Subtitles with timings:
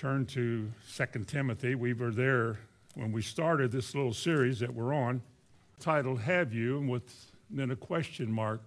[0.00, 1.74] turn to 2 Timothy.
[1.74, 2.58] We were there
[2.94, 5.20] when we started this little series that we're on,
[5.78, 6.78] titled Have You?
[6.78, 8.62] and with then a question mark.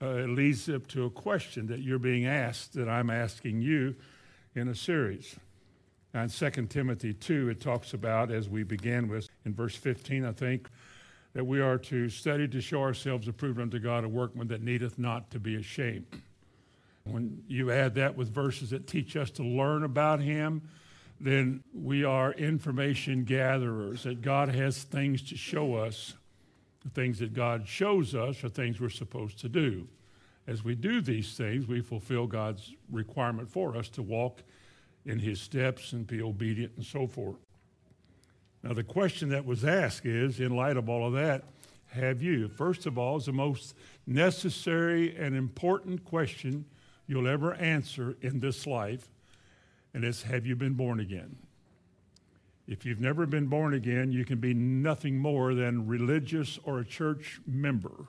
[0.00, 3.94] Uh, it leads up to a question that you're being asked that I'm asking you
[4.54, 5.36] in a series.
[6.14, 10.32] In 2 Timothy 2, it talks about, as we began with in verse 15, I
[10.32, 10.70] think,
[11.34, 14.98] that we are to study to show ourselves approved unto God, a workman that needeth
[14.98, 16.06] not to be ashamed.
[17.06, 20.62] When you add that with verses that teach us to learn about Him,
[21.20, 26.14] then we are information gatherers, that God has things to show us.
[26.82, 29.86] The things that God shows us are things we're supposed to do.
[30.46, 34.42] As we do these things, we fulfill God's requirement for us to walk
[35.04, 37.36] in His steps and be obedient and so forth.
[38.62, 41.44] Now, the question that was asked is in light of all of that,
[41.88, 42.48] have you?
[42.48, 43.74] First of all, is the most
[44.06, 46.64] necessary and important question
[47.06, 49.08] you'll ever answer in this life,
[49.92, 51.36] and it's have you been born again?
[52.66, 56.84] If you've never been born again, you can be nothing more than religious or a
[56.84, 58.06] church member.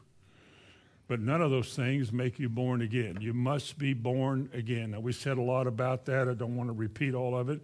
[1.08, 3.18] But none of those things make you born again.
[3.20, 4.92] You must be born again.
[4.92, 6.28] Now, we said a lot about that.
[6.28, 7.62] I don't want to repeat all of it.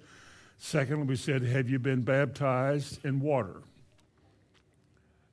[0.58, 3.64] Secondly, we said, Have you been baptized in water?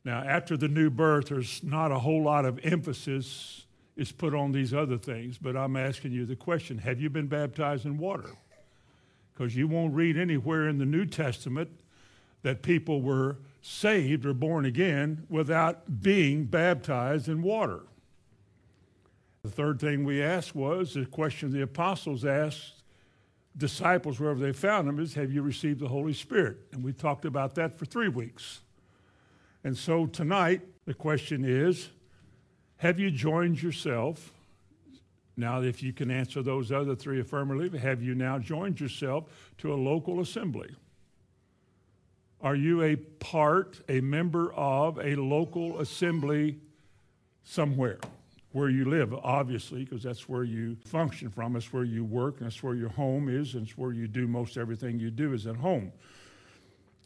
[0.05, 3.67] Now, after the new birth, there's not a whole lot of emphasis
[3.99, 5.37] is put on these other things.
[5.37, 8.31] But I'm asking you the question Have you been baptized in water?
[9.35, 11.69] Because you won't read anywhere in the New Testament
[12.43, 17.83] that people were saved or born again without being baptized in water.
[19.43, 22.83] The third thing we asked was the question the apostles asked
[23.57, 26.59] disciples wherever they found them is Have you received the Holy Spirit?
[26.73, 28.61] And we talked about that for three weeks.
[29.65, 31.91] And so tonight, the question is
[32.79, 34.33] have you joined yourself?
[35.37, 39.25] Now, if you can answer those other three affirmatively, have you now joined yourself
[39.59, 40.71] to a local assembly?
[42.41, 46.59] Are you a part, a member of a local assembly
[47.45, 47.99] somewhere
[48.53, 52.63] where you live, obviously, because that's where you function from, that's where you work, that's
[52.63, 55.57] where your home is, and it's where you do most everything you do is at
[55.57, 55.93] home.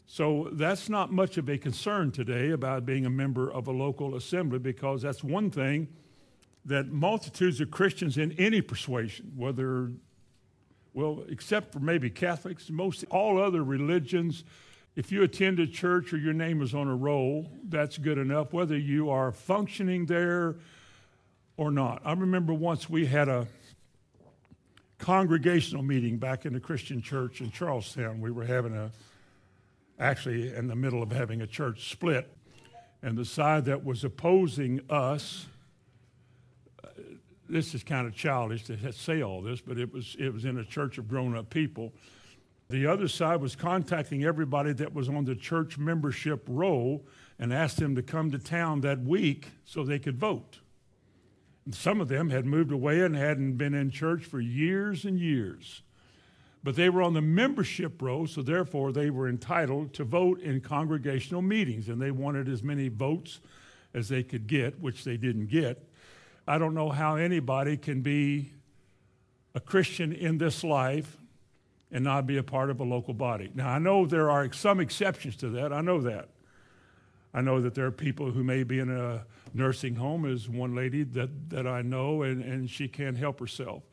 [0.05, 4.15] So that's not much of a concern today about being a member of a local
[4.15, 5.87] assembly because that's one thing
[6.65, 9.91] that multitudes of Christians in any persuasion, whether,
[10.93, 14.43] well, except for maybe Catholics, most all other religions,
[14.95, 18.53] if you attend a church or your name is on a roll, that's good enough,
[18.53, 20.55] whether you are functioning there
[21.57, 22.01] or not.
[22.05, 23.47] I remember once we had a
[24.99, 28.21] congregational meeting back in the Christian church in Charlestown.
[28.21, 28.91] We were having a
[30.03, 32.29] actually in the middle of having a church split.
[33.01, 35.45] And the side that was opposing us,
[36.83, 36.87] uh,
[37.49, 40.57] this is kind of childish to say all this, but it was, it was in
[40.57, 41.93] a church of grown up people.
[42.69, 47.05] The other side was contacting everybody that was on the church membership roll
[47.39, 50.59] and asked them to come to town that week so they could vote.
[51.65, 55.19] And some of them had moved away and hadn't been in church for years and
[55.19, 55.81] years.
[56.63, 60.61] But they were on the membership roll, so therefore they were entitled to vote in
[60.61, 63.41] congregational meetings, and they wanted as many votes
[63.93, 65.83] as they could get, which they didn't get.
[66.47, 68.53] I don't know how anybody can be
[69.53, 71.17] a Christian in this life
[71.91, 73.51] and not be a part of a local body.
[73.53, 75.71] Now, I know there are some exceptions to that.
[75.73, 76.29] I know that.
[77.33, 80.75] I know that there are people who may be in a nursing home, as one
[80.75, 83.83] lady that, that I know, and, and she can't help herself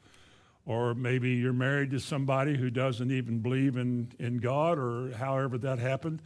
[0.67, 5.59] or maybe you're married to somebody who doesn't even believe in, in God, or however
[5.59, 6.23] that happened.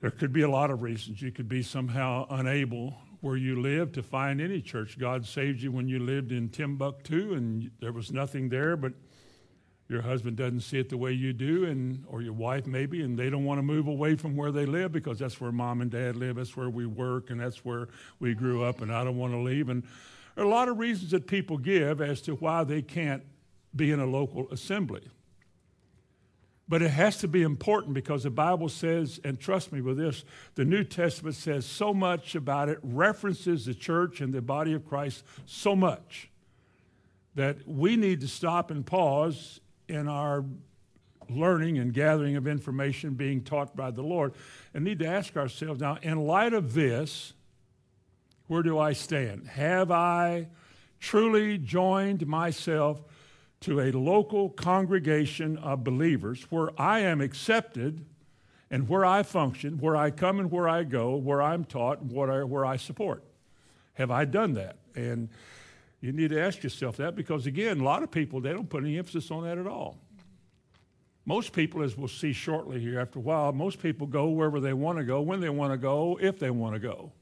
[0.00, 1.22] There could be a lot of reasons.
[1.22, 4.98] You could be somehow unable where you live to find any church.
[4.98, 8.92] God saved you when you lived in Timbuktu and there was nothing there, but
[9.88, 13.18] your husband doesn't see it the way you do, and or your wife maybe, and
[13.18, 15.90] they don't want to move away from where they live because that's where mom and
[15.90, 19.16] dad live, that's where we work, and that's where we grew up, and I don't
[19.16, 19.68] want to leave.
[19.68, 19.84] And
[20.34, 23.22] there are a lot of reasons that people give as to why they can't
[23.74, 25.02] be in a local assembly.
[26.66, 30.24] But it has to be important because the Bible says, and trust me with this,
[30.54, 34.86] the New Testament says so much about it, references the church and the body of
[34.88, 36.30] Christ so much
[37.34, 40.44] that we need to stop and pause in our
[41.28, 44.32] learning and gathering of information being taught by the Lord
[44.72, 47.34] and need to ask ourselves now, in light of this,
[48.46, 49.48] where do I stand?
[49.48, 50.48] Have I
[51.00, 53.02] truly joined myself
[53.60, 58.04] to a local congregation of believers where I am accepted
[58.70, 62.12] and where I function, where I come and where I go, where I'm taught, and
[62.12, 63.22] where I, where I support?
[63.94, 64.76] Have I done that?
[64.94, 65.28] And
[66.00, 68.82] you need to ask yourself that because, again, a lot of people, they don't put
[68.82, 69.96] any emphasis on that at all.
[71.24, 74.74] Most people, as we'll see shortly here after a while, most people go wherever they
[74.74, 77.12] want to go, when they want to go, if they want to go.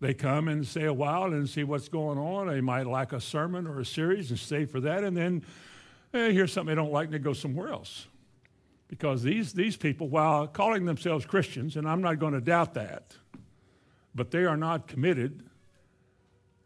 [0.00, 2.46] They come and stay a while and see what's going on.
[2.46, 5.44] They might like a sermon or a series and stay for that, and then
[6.14, 8.06] eh, hear something they don't like and they go somewhere else.
[8.86, 13.16] Because these, these people, while calling themselves Christians, and I'm not going to doubt that,
[14.14, 15.42] but they are not committed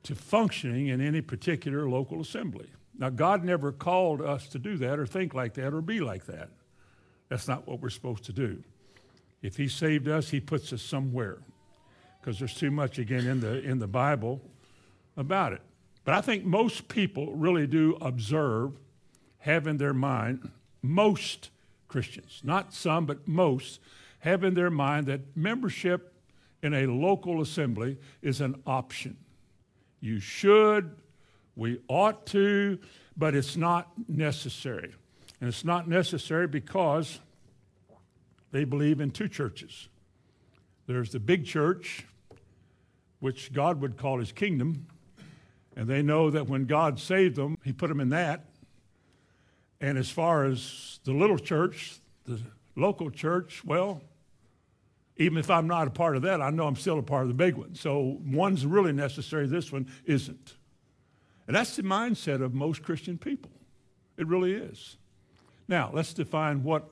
[0.05, 2.69] to functioning in any particular local assembly.
[2.99, 6.26] Now, God never called us to do that or think like that or be like
[6.26, 6.50] that.
[7.29, 8.62] That's not what we're supposed to do.
[9.40, 11.38] If He saved us, He puts us somewhere
[12.23, 14.41] because there's too much, again, in the, in the Bible
[15.17, 15.61] about it.
[16.05, 18.79] But I think most people really do observe,
[19.39, 20.51] have in their mind,
[20.83, 21.51] most
[21.89, 23.81] Christians, not some, but most,
[24.21, 26.15] have in their mind that membership
[26.63, 29.17] in a local assembly is an option.
[30.01, 30.95] You should,
[31.57, 32.79] we ought to,
[33.17, 34.95] but it's not necessary.
[35.41, 37.19] And it's not necessary because
[38.53, 39.89] they believe in two churches.
[40.87, 42.07] There's the big church,
[43.23, 44.85] which God would call his kingdom,
[45.77, 48.47] and they know that when God saved them, he put them in that.
[49.81, 52.41] And as far as the little church, the
[52.75, 54.03] local church, well,
[55.19, 57.29] even if I'm not a part of that, I know I'm still a part of
[57.29, 57.77] the big one.
[57.77, 60.57] So one's really necessary, this one isn't.
[61.47, 63.53] And that's the mindset of most Christian people.
[64.17, 64.97] It really is.
[65.69, 66.91] Now, let's define what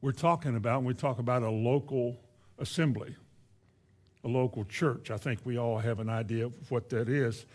[0.00, 2.20] we're talking about when we talk about a local
[2.56, 3.16] assembly,
[4.24, 5.10] a local church.
[5.10, 7.46] I think we all have an idea of what that is.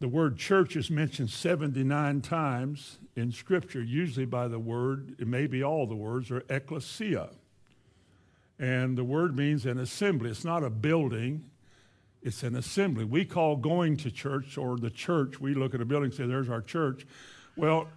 [0.00, 5.46] The word church is mentioned 79 times in Scripture, usually by the word, it may
[5.46, 7.28] be all the words, or ecclesia.
[8.58, 10.30] And the word means an assembly.
[10.30, 11.50] It's not a building,
[12.22, 13.04] it's an assembly.
[13.04, 16.26] We call going to church or the church, we look at a building and say,
[16.26, 17.06] there's our church.
[17.56, 17.88] Well,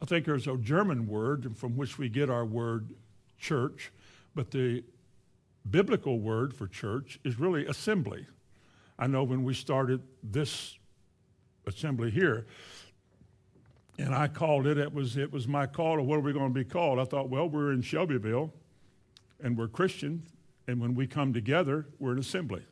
[0.00, 2.94] I think there's a German word from which we get our word
[3.38, 3.92] church,
[4.34, 4.82] but the
[5.70, 8.26] biblical word for church is really assembly.
[8.98, 10.78] I know when we started this
[11.66, 12.46] assembly here,
[13.98, 16.52] and I called it, it was, it was my call to what are we going
[16.52, 16.98] to be called?
[16.98, 18.52] I thought, well, we're in Shelbyville
[19.42, 20.22] and we're Christian,
[20.66, 22.62] and when we come together, we're an assembly.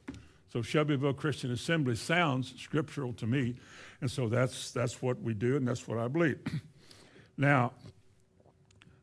[0.52, 3.54] So Shelbyville Christian Assembly sounds scriptural to me,
[4.00, 6.40] and so that's that's what we do, and that's what I believe.
[7.36, 7.72] now,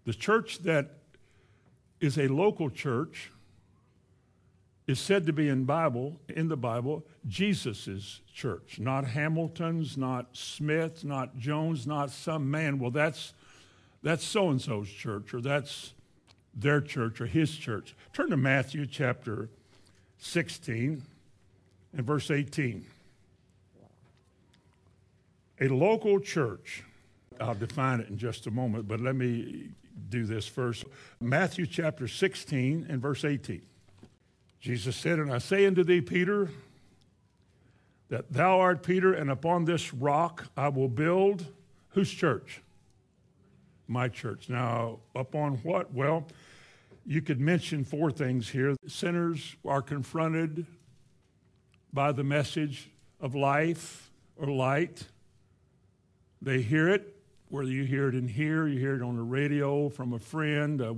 [0.06, 0.98] the church that
[2.02, 3.32] is a local church
[4.88, 11.04] is said to be in Bible in the Bible Jesus's church, not Hamilton's, not Smith's,
[11.04, 12.80] not Jones, not some man.
[12.80, 13.34] Well, that's
[14.02, 15.94] that's so and so's church, or that's
[16.56, 17.96] their church or his church.
[18.14, 19.50] Turn to Matthew chapter
[20.20, 21.04] 16
[21.96, 22.86] and verse 18.
[25.60, 26.84] A local church,
[27.42, 29.70] I'll define it in just a moment, but let me
[30.10, 30.86] do this first.
[31.20, 33.62] Matthew chapter 16 and verse 18.
[34.60, 36.50] Jesus said, And I say unto thee, Peter,
[38.10, 41.46] that thou art Peter, and upon this rock I will build
[41.90, 42.62] whose church?
[43.88, 44.50] My church.
[44.50, 45.94] Now, upon what?
[45.94, 46.28] Well,
[47.06, 48.76] you could mention four things here.
[48.86, 50.66] Sinners are confronted
[51.94, 52.90] by the message
[53.20, 55.04] of life or light.
[56.42, 57.16] They hear it,
[57.50, 60.82] whether you hear it in here, you hear it on the radio from a friend,
[60.82, 60.94] uh,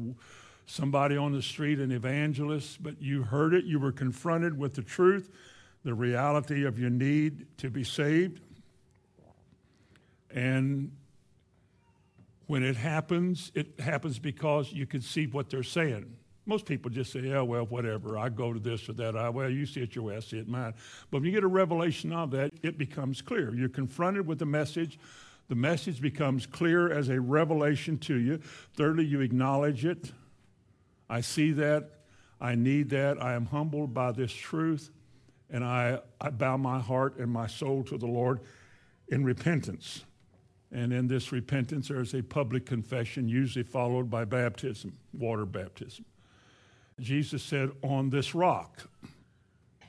[0.70, 4.84] somebody on the street, an evangelist, but you heard it, you were confronted with the
[4.84, 5.30] truth,
[5.84, 8.40] the reality of your need to be saved.
[10.30, 10.92] And
[12.46, 16.06] when it happens, it happens because you can see what they're saying.
[16.46, 18.18] Most people just say, yeah, well, whatever.
[18.18, 19.16] I go to this or that.
[19.16, 20.76] I, well, you see it your way, I see it mine.
[21.10, 23.56] But when you get a revelation of that, it becomes clear.
[23.56, 25.00] You're confronted with the message.
[25.48, 28.40] The message becomes clear as a revelation to you.
[28.76, 30.12] Thirdly, you acknowledge it.
[31.10, 31.89] I see that.
[32.39, 33.22] I need that.
[33.22, 34.92] I am humbled by this truth.
[35.50, 38.39] And I, I bow my heart and my soul to the Lord
[39.08, 40.06] in repentance.
[40.72, 46.06] And in this repentance, there's a public confession, usually followed by baptism, water baptism.
[47.00, 48.88] Jesus said, On this rock,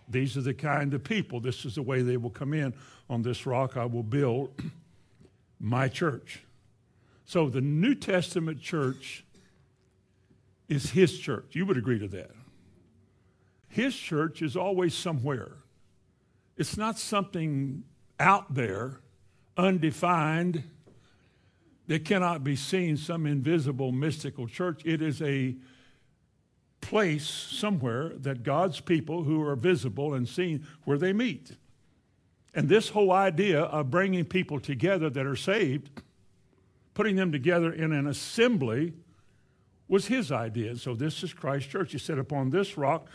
[0.08, 2.72] these are the kind of people, this is the way they will come in.
[3.10, 4.50] On this rock, I will build
[5.60, 6.40] my church.
[7.26, 9.24] So the New Testament church
[10.70, 11.50] is his church.
[11.52, 12.30] You would agree to that.
[13.68, 15.58] His church is always somewhere,
[16.56, 17.84] it's not something
[18.18, 19.00] out there
[19.56, 20.64] undefined,
[21.86, 24.82] that cannot be seen, some invisible mystical church.
[24.84, 25.56] It is a
[26.80, 31.56] place somewhere that God's people who are visible and seen where they meet.
[32.54, 35.90] And this whole idea of bringing people together that are saved
[36.94, 38.92] putting them together in an assembly
[39.90, 40.76] was his idea.
[40.76, 41.92] So this is Christ Church.
[41.92, 43.08] He said, Upon this rock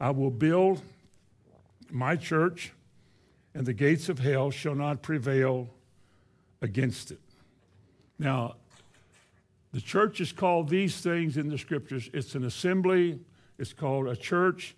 [0.00, 0.80] I will build
[1.90, 2.72] my church,
[3.52, 5.68] and the gates of hell shall not prevail
[6.62, 7.18] against it.
[8.18, 8.54] Now,
[9.72, 13.18] the church is called these things in the scriptures it's an assembly,
[13.58, 14.76] it's called a church,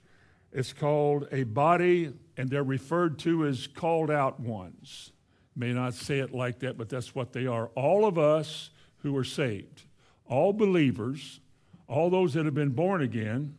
[0.53, 5.13] it's called a body, and they're referred to as called out ones.
[5.55, 7.67] May not say it like that, but that's what they are.
[7.75, 9.83] All of us who are saved,
[10.29, 11.41] all believers,
[11.89, 13.55] all those that have been born again,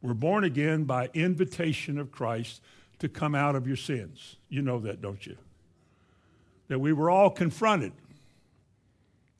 [0.00, 2.60] were born again by invitation of Christ
[2.98, 4.36] to come out of your sins.
[4.48, 5.36] You know that, don't you?
[6.68, 7.92] That we were all confronted.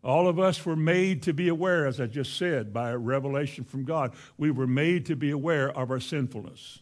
[0.04, 3.64] All of us were made to be aware, as I just said, by a revelation
[3.64, 4.12] from God.
[4.36, 6.80] We were made to be aware of our sinfulness.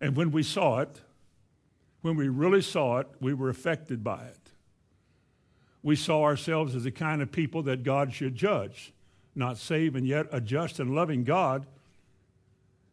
[0.00, 1.00] And when we saw it,
[2.00, 4.41] when we really saw it, we were affected by it.
[5.82, 8.92] We saw ourselves as the kind of people that God should judge,
[9.34, 11.66] not save, and yet a just and loving God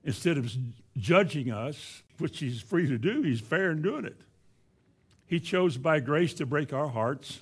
[0.03, 0.51] instead of
[0.98, 4.19] judging us, which he's free to do, he's fair in doing it.
[5.25, 7.39] He chose by grace to break our hearts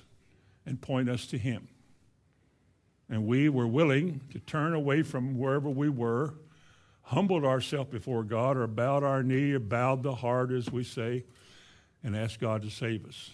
[0.66, 1.68] and point us to him.
[3.08, 6.34] And we were willing to turn away from wherever we were,
[7.02, 11.24] humbled ourselves before God, or bowed our knee, or bowed the heart, as we say,
[12.04, 13.30] and asked God to save us.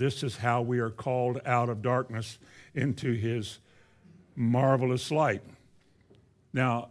[0.00, 2.38] This is how we are called out of darkness
[2.74, 3.58] into his
[4.34, 5.42] marvelous light.
[6.54, 6.88] Now,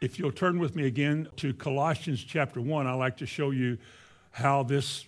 [0.00, 3.78] if you'll turn with me again to Colossians chapter 1, I'd like to show you
[4.30, 5.06] how this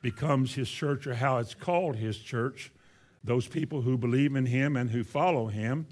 [0.00, 2.72] becomes his church or how it's called his church.
[3.22, 5.86] Those people who believe in him and who follow him.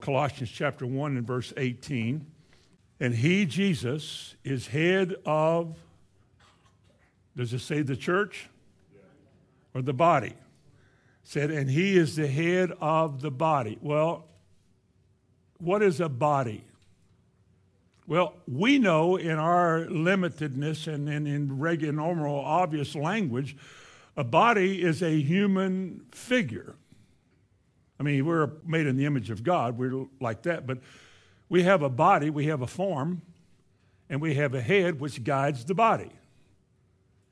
[0.00, 2.24] Colossians chapter 1 and verse 18.
[3.00, 5.74] And he, Jesus, is head of,
[7.36, 8.48] does it say the church?
[9.74, 10.34] Or the body?
[11.28, 13.76] said, and he is the head of the body.
[13.82, 14.24] Well,
[15.58, 16.64] what is a body?
[18.06, 23.58] Well, we know in our limitedness and, in regular, normal, obvious language,
[24.16, 26.74] a body is a human figure.
[28.00, 30.78] I mean, we're made in the image of God, we're like that, but
[31.50, 33.20] we have a body, we have a form,
[34.08, 36.10] and we have a head which guides the body.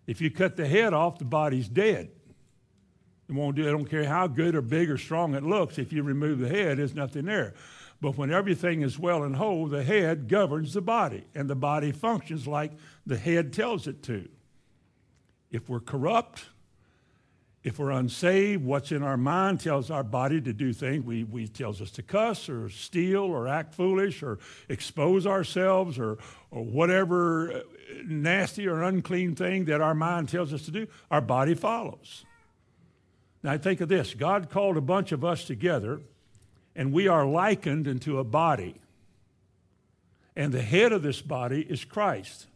[0.06, 2.10] If you cut the head off, the body's dead.
[3.28, 3.68] It won't do.
[3.68, 5.78] I don't care how good or big or strong it looks.
[5.78, 7.54] If you remove the head, there's nothing there.
[8.00, 11.92] But when everything is well and whole, the head governs the body, and the body
[11.92, 12.72] functions like
[13.06, 14.28] the head tells it to.
[15.50, 16.44] If we're corrupt,
[17.64, 21.04] if we're unsaved, what's in our mind tells our body to do things.
[21.04, 26.18] We, we tells us to cuss or steal or act foolish or expose ourselves or,
[26.52, 27.60] or whatever uh,
[28.04, 30.86] nasty or unclean thing that our mind tells us to do.
[31.10, 32.24] Our body follows.
[33.46, 36.00] Now think of this: God called a bunch of us together
[36.74, 38.74] and we are likened into a body.
[40.34, 42.48] And the head of this body is Christ.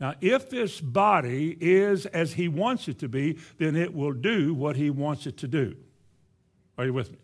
[0.00, 4.54] Now, if this body is as he wants it to be, then it will do
[4.54, 5.76] what he wants it to do.
[6.78, 7.18] Are you with me?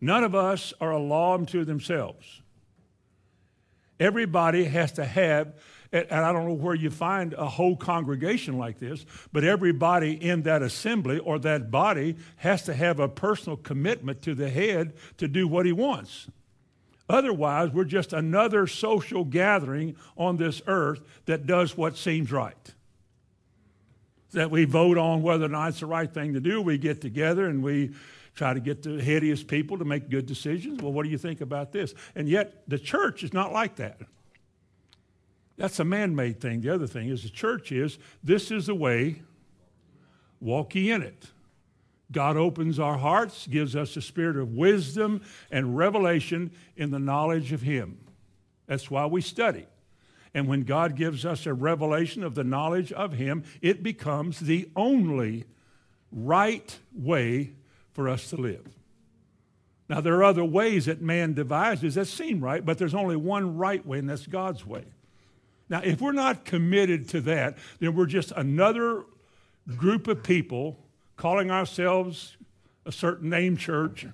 [0.00, 2.40] None of us are a law unto themselves.
[4.00, 5.54] Everybody has to have
[5.92, 10.42] and I don't know where you find a whole congregation like this, but everybody in
[10.42, 15.28] that assembly or that body has to have a personal commitment to the head to
[15.28, 16.28] do what he wants.
[17.08, 22.74] Otherwise, we're just another social gathering on this earth that does what seems right.
[24.32, 26.60] That we vote on whether or not it's the right thing to do.
[26.60, 27.94] We get together and we
[28.34, 30.82] try to get the headiest people to make good decisions.
[30.82, 31.94] Well, what do you think about this?
[32.16, 34.00] And yet, the church is not like that.
[35.56, 36.60] That's a man made thing.
[36.60, 39.22] The other thing is the church is this is the way,
[40.40, 41.26] walk ye in it.
[42.12, 47.52] God opens our hearts, gives us a spirit of wisdom and revelation in the knowledge
[47.52, 47.98] of Him.
[48.66, 49.66] That's why we study.
[50.32, 54.68] And when God gives us a revelation of the knowledge of Him, it becomes the
[54.76, 55.44] only
[56.12, 57.52] right way
[57.92, 58.66] for us to live.
[59.88, 63.56] Now, there are other ways that man devises that seem right, but there's only one
[63.56, 64.84] right way, and that's God's way.
[65.68, 69.04] Now, if we're not committed to that, then we're just another
[69.76, 70.78] group of people
[71.16, 72.36] calling ourselves
[72.84, 74.06] a certain name church,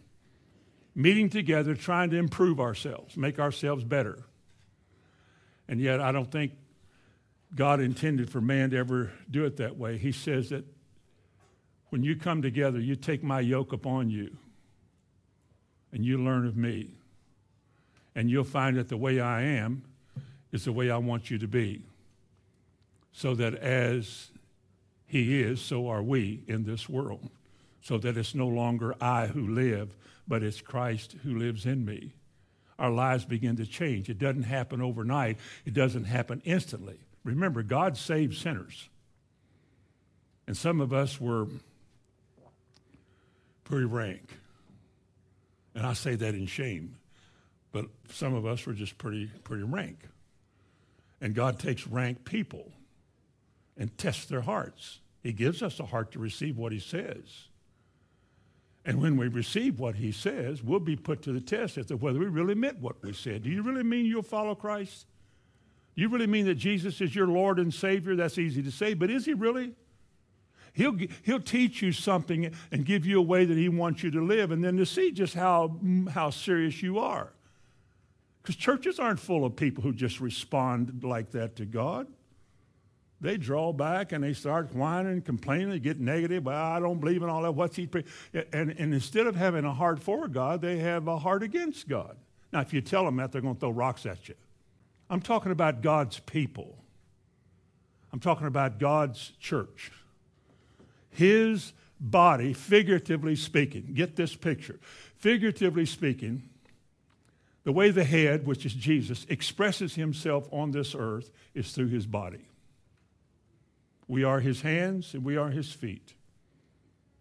[0.94, 4.24] meeting together, trying to improve ourselves, make ourselves better.
[5.68, 6.52] And yet, I don't think
[7.54, 9.98] God intended for man to ever do it that way.
[9.98, 10.64] He says that
[11.90, 14.36] when you come together, you take my yoke upon you
[15.92, 16.94] and you learn of me.
[18.14, 19.84] And you'll find that the way I am
[20.52, 21.82] is the way I want you to be.
[23.12, 24.28] So that as
[25.06, 27.28] He is, so are we in this world.
[27.82, 29.94] so that it's no longer I who live,
[30.26, 32.12] but it's Christ who lives in me.
[32.78, 34.08] Our lives begin to change.
[34.08, 36.98] It doesn't happen overnight, it doesn't happen instantly.
[37.24, 38.88] Remember, God saves sinners.
[40.46, 41.46] And some of us were
[43.64, 44.38] pretty rank.
[45.74, 46.96] And I say that in shame.
[47.70, 49.98] But some of us were just pretty, pretty rank.
[51.22, 52.72] And God takes rank people
[53.78, 54.98] and tests their hearts.
[55.22, 57.46] He gives us a heart to receive what He says.
[58.84, 61.96] And when we receive what He says, we'll be put to the test as to
[61.96, 63.44] whether we really meant what we said.
[63.44, 65.06] Do you really mean you'll follow Christ?
[65.94, 68.16] Do you really mean that Jesus is your Lord and Savior?
[68.16, 69.74] That's easy to say, but is He really?
[70.72, 74.24] He'll, he'll teach you something and give you a way that He wants you to
[74.24, 75.78] live, and then to see just how,
[76.12, 77.32] how serious you are.
[78.42, 82.08] Because churches aren't full of people who just respond like that to God.
[83.20, 85.70] They draw back and they start whining and complaining.
[85.70, 86.44] They get negative.
[86.44, 87.52] Well, I don't believe in all that.
[87.52, 87.86] What's he?
[87.86, 88.04] Pre-?
[88.34, 92.16] And, and instead of having a heart for God, they have a heart against God.
[92.52, 94.34] Now, if you tell them that, they're going to throw rocks at you.
[95.08, 96.76] I'm talking about God's people.
[98.12, 99.92] I'm talking about God's church.
[101.10, 104.80] His body, figuratively speaking, get this picture.
[105.16, 106.42] Figuratively speaking,
[107.64, 112.06] the way the head, which is Jesus, expresses himself on this earth is through his
[112.06, 112.48] body.
[114.08, 116.14] We are his hands and we are his feet.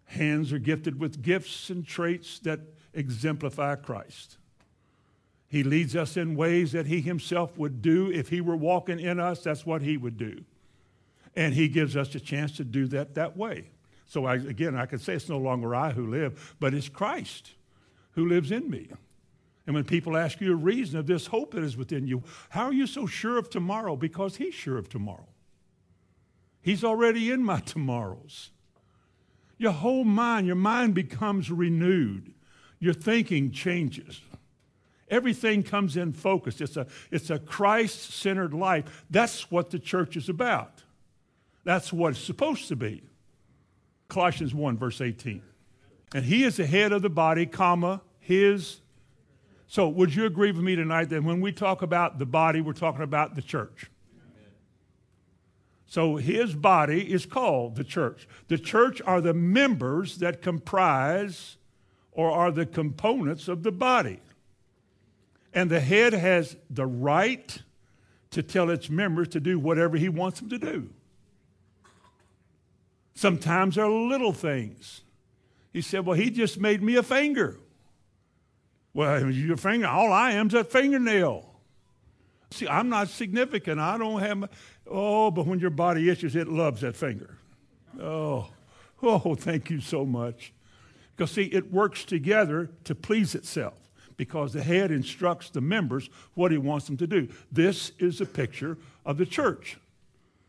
[0.05, 2.59] Hands are gifted with gifts and traits that
[2.93, 4.37] exemplify Christ.
[5.47, 9.19] He leads us in ways that he himself would do if he were walking in
[9.19, 10.43] us, that's what he would do.
[11.35, 13.69] And he gives us a chance to do that that way.
[14.07, 17.51] So I, again, I can say it's no longer I who live, but it's Christ
[18.11, 18.89] who lives in me.
[19.71, 22.65] And when people ask you a reason of this hope that is within you, how
[22.65, 23.95] are you so sure of tomorrow?
[23.95, 25.29] Because He's sure of tomorrow.
[26.61, 28.49] He's already in my tomorrows.
[29.57, 32.33] Your whole mind, your mind becomes renewed.
[32.79, 34.19] Your thinking changes.
[35.09, 36.59] Everything comes in focus.
[36.59, 39.05] It's a, it's a Christ centered life.
[39.09, 40.83] That's what the church is about.
[41.63, 43.03] That's what it's supposed to be.
[44.09, 45.41] Colossians 1, verse 18.
[46.13, 48.80] And he is the head of the body, comma, his
[49.71, 52.73] so, would you agree with me tonight that when we talk about the body, we're
[52.73, 53.89] talking about the church?
[55.85, 58.27] So, his body is called the church.
[58.49, 61.55] The church are the members that comprise
[62.11, 64.19] or are the components of the body.
[65.53, 67.57] And the head has the right
[68.31, 70.89] to tell its members to do whatever he wants them to do.
[73.13, 74.99] Sometimes there are little things.
[75.71, 77.55] He said, Well, he just made me a finger.
[78.93, 81.47] Well, your finger, all I am is a fingernail.
[82.51, 83.79] See, I'm not significant.
[83.79, 84.49] I don't have,
[84.85, 87.37] oh, but when your body itches, it loves that finger.
[87.99, 88.49] Oh,
[89.01, 90.53] oh, thank you so much.
[91.15, 93.75] Because, see, it works together to please itself
[94.17, 97.29] because the head instructs the members what he wants them to do.
[97.51, 99.77] This is a picture of the church.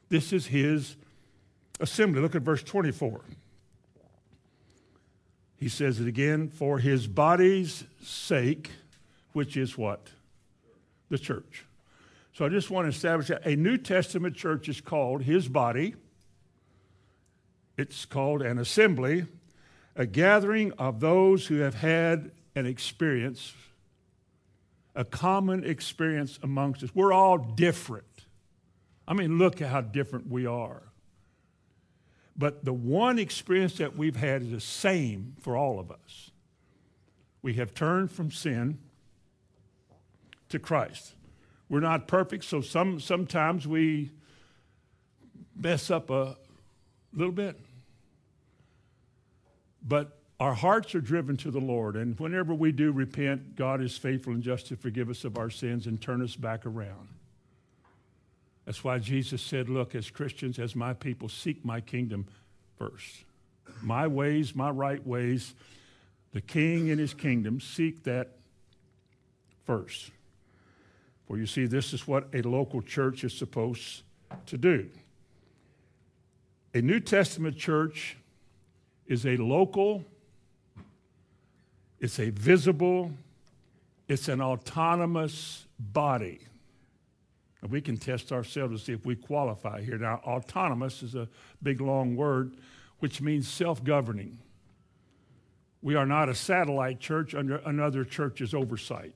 [0.09, 0.97] This is his
[1.81, 2.21] assembly.
[2.21, 3.21] Look at verse 24.
[5.63, 8.73] He says it again for his body's sake,
[9.33, 10.09] which is what?
[11.09, 11.65] The church.
[12.35, 15.95] So I just want to establish that a New Testament church is called his body.
[17.79, 19.27] It's called an assembly,
[19.95, 23.55] a gathering of those who have had an experience,
[24.97, 26.91] a common experience amongst us.
[26.93, 28.25] We're all different.
[29.07, 30.83] I mean, look at how different we are.
[32.37, 36.31] But the one experience that we've had is the same for all of us.
[37.43, 38.79] We have turned from sin
[40.49, 41.15] to Christ.
[41.69, 44.11] We're not perfect, so some, sometimes we
[45.57, 46.37] mess up a
[47.13, 47.59] little bit.
[49.83, 53.97] But our hearts are driven to the Lord, and whenever we do repent, God is
[53.97, 57.09] faithful and just to forgive us of our sins and turn us back around.
[58.65, 62.27] That's why Jesus said, Look, as Christians, as my people, seek my kingdom
[62.79, 63.25] first.
[63.81, 65.55] My ways, my right ways,
[66.33, 68.29] the king and his kingdom, seek that
[69.65, 70.11] first.
[71.27, 74.03] For you see, this is what a local church is supposed
[74.47, 74.89] to do.
[76.75, 78.17] A New Testament church
[79.07, 80.05] is a local,
[82.01, 83.13] it's a visible,
[84.09, 86.41] it's an autonomous body.
[87.63, 89.97] And we can test ourselves to see if we qualify here.
[89.97, 91.29] Now, autonomous is a
[91.63, 92.57] big, long word,
[92.99, 94.39] which means self governing.
[95.81, 99.15] We are not a satellite church under another church's oversight.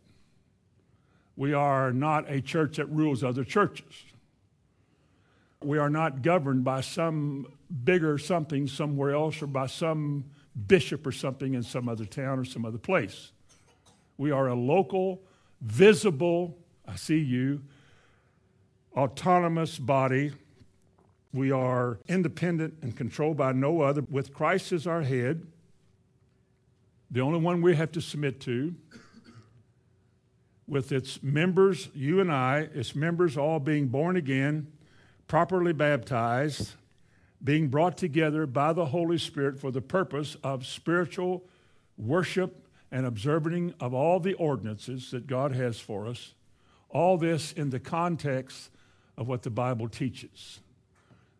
[1.37, 4.05] We are not a church that rules other churches.
[5.63, 7.47] We are not governed by some
[7.85, 10.25] bigger something somewhere else or by some
[10.67, 13.33] bishop or something in some other town or some other place.
[14.17, 15.23] We are a local,
[15.61, 16.57] visible,
[16.87, 17.63] I see you,
[18.97, 20.33] autonomous body.
[21.33, 25.47] We are independent and controlled by no other, with Christ as our head,
[27.11, 28.75] the only one we have to submit to,
[30.67, 34.67] with its members, you and I, its members all being born again,
[35.29, 36.73] properly baptized,
[37.45, 41.45] being brought together by the Holy Spirit for the purpose of spiritual
[41.97, 46.35] worship and observing of all the ordinances that God has for us.
[46.89, 48.71] All this in the context
[49.17, 50.61] of what the Bible teaches.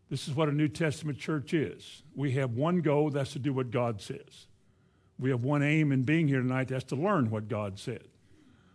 [0.09, 2.03] This is what a New Testament church is.
[2.15, 4.47] We have one goal, that's to do what God says.
[5.19, 8.05] We have one aim in being here tonight, that's to learn what God said.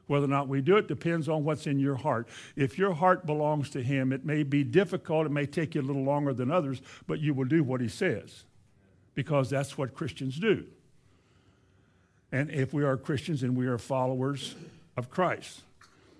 [0.07, 2.27] Whether or not we do it depends on what's in your heart.
[2.57, 5.83] If your heart belongs to Him, it may be difficult, it may take you a
[5.83, 8.43] little longer than others, but you will do what He says
[9.15, 10.65] because that's what Christians do.
[12.31, 14.55] And if we are Christians and we are followers
[14.97, 15.61] of Christ.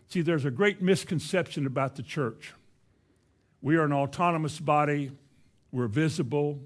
[0.10, 2.54] See, there's a great misconception about the church.
[3.62, 5.12] We are an autonomous body,
[5.72, 6.60] we're visible,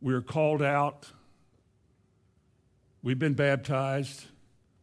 [0.00, 1.10] we are called out,
[3.02, 4.26] we've been baptized.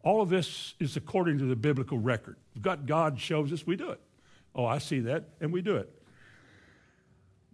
[0.04, 2.36] All of this is according to the biblical record.
[2.54, 4.02] We've got God shows us, we do it.
[4.54, 5.90] Oh, I see that, and we do it.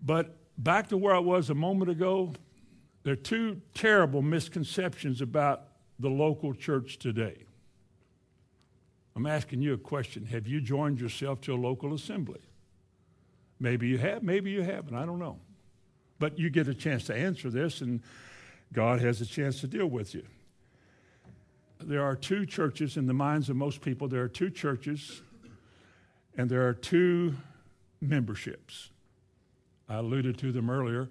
[0.02, 2.34] But back to where I was a moment ago,
[3.04, 5.68] there are two terrible misconceptions about
[6.00, 7.44] the local church today.
[9.16, 10.26] I'm asking you a question.
[10.26, 12.42] Have you joined yourself to a local assembly?
[13.60, 15.39] Maybe you have, maybe you haven't, I don't know.
[16.20, 18.02] But you get a chance to answer this, and
[18.74, 20.24] God has a chance to deal with you.
[21.80, 25.22] There are two churches in the minds of most people, there are two churches,
[26.36, 27.36] and there are two
[28.02, 28.89] memberships.
[29.89, 31.10] I alluded to them earlier.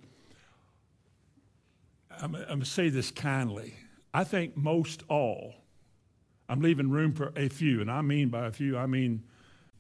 [2.10, 3.74] I'm, I'm going to say this kindly.
[4.12, 5.54] I think most all,
[6.48, 9.24] I'm leaving room for a few, and I mean by a few, I mean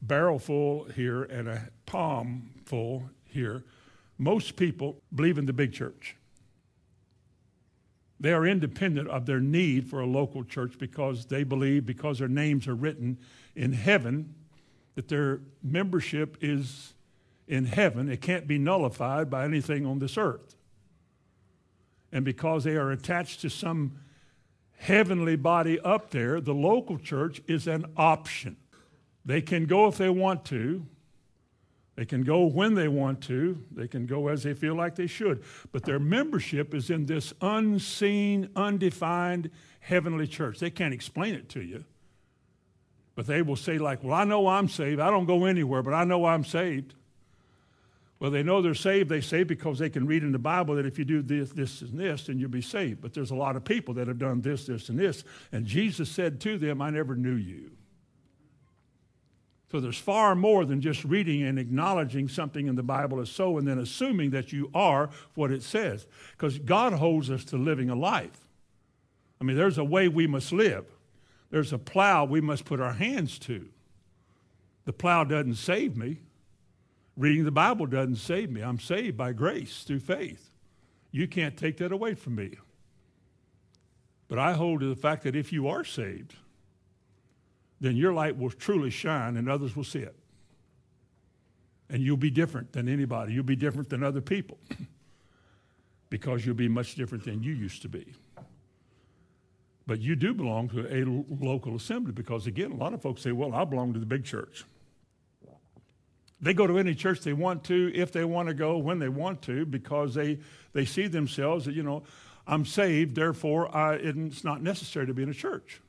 [0.02, 2.50] barrel full here and a palm
[3.24, 3.64] here.
[4.18, 6.16] Most people believe in the big church.
[8.18, 12.28] They are independent of their need for a local church because they believe, because their
[12.28, 13.18] names are written
[13.54, 14.34] in heaven,
[14.94, 16.94] that their membership is
[17.46, 18.08] in heaven.
[18.08, 20.56] It can't be nullified by anything on this earth.
[22.10, 23.98] And because they are attached to some
[24.78, 28.56] heavenly body up there, the local church is an option.
[29.24, 30.86] They can go if they want to.
[31.96, 33.58] They can go when they want to.
[33.72, 35.42] They can go as they feel like they should.
[35.72, 40.58] But their membership is in this unseen, undefined heavenly church.
[40.58, 41.84] They can't explain it to you.
[43.14, 45.00] But they will say, like, well, I know I'm saved.
[45.00, 46.94] I don't go anywhere, but I know I'm saved.
[48.18, 49.08] Well, they know they're saved.
[49.08, 51.80] They say because they can read in the Bible that if you do this, this,
[51.80, 53.00] and this, then you'll be saved.
[53.00, 55.24] But there's a lot of people that have done this, this, and this.
[55.50, 57.70] And Jesus said to them, I never knew you.
[59.70, 63.58] So there's far more than just reading and acknowledging something in the Bible as so
[63.58, 66.06] and then assuming that you are what it says.
[66.32, 68.46] Because God holds us to living a life.
[69.40, 70.86] I mean, there's a way we must live,
[71.50, 73.68] there's a plow we must put our hands to.
[74.84, 76.20] The plow doesn't save me.
[77.16, 78.60] Reading the Bible doesn't save me.
[78.60, 80.50] I'm saved by grace through faith.
[81.10, 82.56] You can't take that away from me.
[84.28, 86.34] But I hold to the fact that if you are saved,
[87.80, 90.16] then your light will truly shine and others will see it.
[91.88, 93.32] And you'll be different than anybody.
[93.32, 94.58] You'll be different than other people
[96.10, 98.14] because you'll be much different than you used to be.
[99.86, 101.04] But you do belong to a
[101.44, 104.24] local assembly because, again, a lot of folks say, well, I belong to the big
[104.24, 104.64] church.
[106.40, 109.08] They go to any church they want to, if they want to go, when they
[109.08, 110.38] want to, because they,
[110.72, 112.02] they see themselves that, you know,
[112.46, 115.80] I'm saved, therefore I, it's not necessary to be in a church.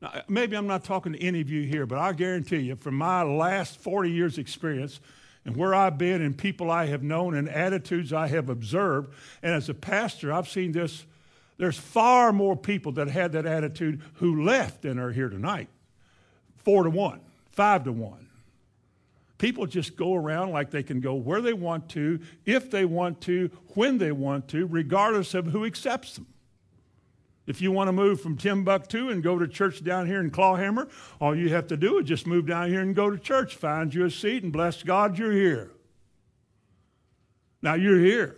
[0.00, 2.96] Now, maybe I'm not talking to any of you here, but I guarantee you, from
[2.96, 5.00] my last 40 years' experience
[5.44, 9.54] and where I've been and people I have known and attitudes I have observed, and
[9.54, 11.04] as a pastor, I've seen this.
[11.56, 15.68] There's far more people that had that attitude who left than are here tonight.
[16.58, 17.20] Four to one,
[17.52, 18.26] five to one.
[19.38, 23.20] People just go around like they can go where they want to, if they want
[23.22, 26.26] to, when they want to, regardless of who accepts them.
[27.46, 30.88] If you want to move from Timbuktu and go to church down here in Clawhammer,
[31.20, 33.94] all you have to do is just move down here and go to church, find
[33.94, 35.70] you a seat, and bless God you're here.
[37.62, 38.36] Now you're here.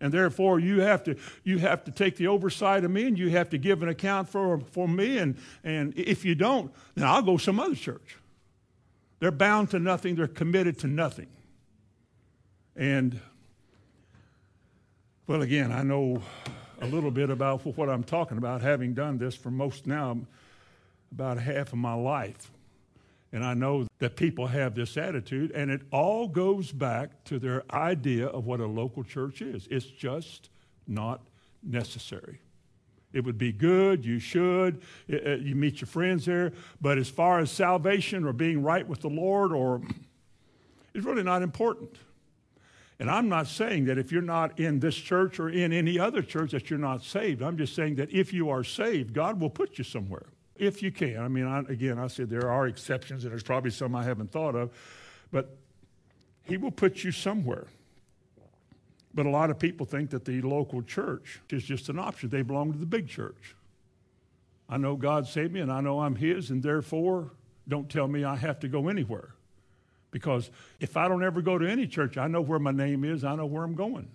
[0.00, 3.28] And therefore you have to you have to take the oversight of me and you
[3.30, 5.18] have to give an account for, for me.
[5.18, 8.16] And, and if you don't, then I'll go some other church.
[9.18, 11.26] They're bound to nothing, they're committed to nothing.
[12.74, 13.20] And
[15.26, 16.22] Well, again, I know
[16.80, 20.18] a little bit about what I'm talking about, having done this for most now
[21.12, 22.50] about half of my life.
[23.32, 27.62] And I know that people have this attitude, and it all goes back to their
[27.72, 29.68] idea of what a local church is.
[29.70, 30.50] It's just
[30.88, 31.20] not
[31.62, 32.40] necessary.
[33.12, 37.50] It would be good, you should, you meet your friends there, but as far as
[37.50, 39.82] salvation or being right with the Lord, or
[40.94, 41.96] it's really not important.
[43.00, 46.20] And I'm not saying that if you're not in this church or in any other
[46.20, 47.40] church that you're not saved.
[47.40, 50.26] I'm just saying that if you are saved, God will put you somewhere.
[50.54, 51.16] If you can.
[51.16, 54.30] I mean, I, again, I said there are exceptions, and there's probably some I haven't
[54.30, 54.70] thought of,
[55.32, 55.56] but
[56.42, 57.68] He will put you somewhere.
[59.14, 62.28] But a lot of people think that the local church is just an option.
[62.28, 63.56] They belong to the big church.
[64.68, 67.30] I know God saved me, and I know I'm His, and therefore,
[67.66, 69.30] don't tell me I have to go anywhere.
[70.10, 73.24] Because if I don't ever go to any church, I know where my name is,
[73.24, 74.08] I know where I'm going.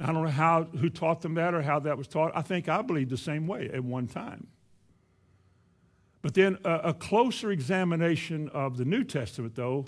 [0.00, 2.32] I don't know how, who taught them that or how that was taught.
[2.34, 4.46] I think I believed the same way at one time.
[6.22, 9.86] But then a, a closer examination of the New Testament, though,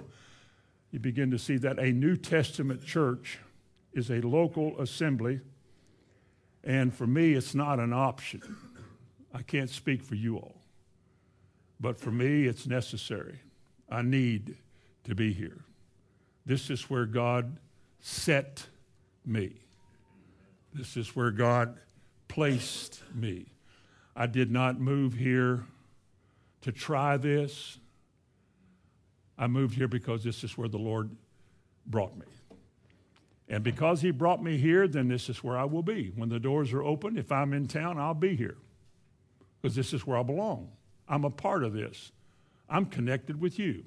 [0.91, 3.39] you begin to see that a New Testament church
[3.93, 5.41] is a local assembly.
[6.65, 8.43] And for me, it's not an option.
[9.33, 10.57] I can't speak for you all.
[11.79, 13.41] But for me, it's necessary.
[13.89, 14.57] I need
[15.11, 15.65] to be here.
[16.47, 17.59] This is where God
[18.01, 18.67] set
[19.27, 19.53] me.
[20.73, 21.79] This is where God
[22.29, 23.47] placed me.
[24.17, 25.65] I did not move here
[26.63, 27.79] to try this.
[29.39, 31.11] I moved here because this is where the Lord
[31.87, 32.27] brought me.
[33.49, 36.13] And because He brought me here, then this is where I will be.
[36.15, 38.57] When the doors are open, if I'm in town, I'll be here
[39.61, 40.71] because this is where I belong.
[41.09, 42.13] I'm a part of this.
[42.69, 43.85] I'm connected with you.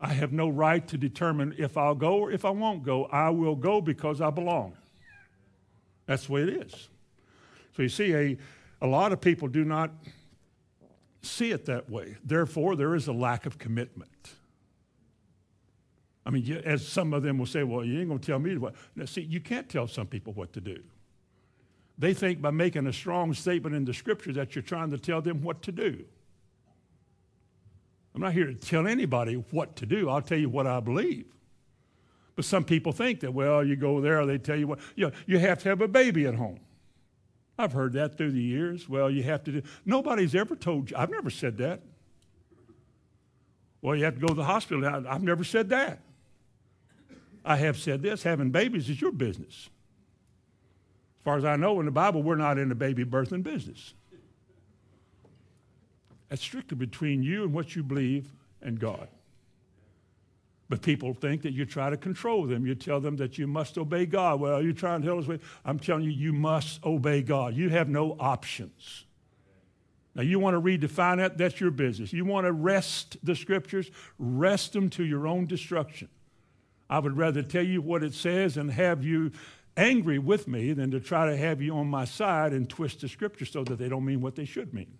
[0.00, 3.04] I have no right to determine if I'll go or if I won't go.
[3.06, 4.72] I will go because I belong.
[6.06, 6.88] That's the way it is.
[7.76, 8.38] So you see, a,
[8.80, 9.90] a lot of people do not
[11.22, 12.16] see it that way.
[12.24, 14.10] Therefore, there is a lack of commitment.
[16.24, 18.56] I mean, as some of them will say, well, you ain't going to tell me
[18.56, 18.74] what.
[18.96, 20.82] Now, see, you can't tell some people what to do.
[21.98, 25.20] They think by making a strong statement in the scripture that you're trying to tell
[25.20, 26.04] them what to do.
[28.14, 30.08] I'm not here to tell anybody what to do.
[30.08, 31.26] I'll tell you what I believe.
[32.36, 35.12] But some people think that, well, you go there, they tell you what, you, know,
[35.26, 36.60] you have to have a baby at home.
[37.58, 38.88] I've heard that through the years.
[38.88, 39.62] Well, you have to do.
[39.84, 40.96] Nobody's ever told you.
[40.96, 41.82] I've never said that.
[43.82, 44.84] Well, you have to go to the hospital.
[45.06, 46.00] I've never said that.
[47.44, 49.68] I have said this having babies is your business.
[51.20, 53.94] As far as I know, in the Bible, we're not in the baby birthing business.
[56.30, 59.08] That's strictly between you and what you believe and God.
[60.70, 62.64] But people think that you try to control them.
[62.64, 64.40] You tell them that you must obey God.
[64.40, 67.56] Well, you're trying to tell us, I'm telling you, you must obey God.
[67.56, 69.04] You have no options.
[70.14, 72.12] Now, you want to redefine that, that's your business.
[72.12, 76.08] You want to wrest the scriptures, wrest them to your own destruction.
[76.88, 79.32] I would rather tell you what it says and have you
[79.76, 83.08] angry with me than to try to have you on my side and twist the
[83.08, 84.98] scripture so that they don't mean what they should mean.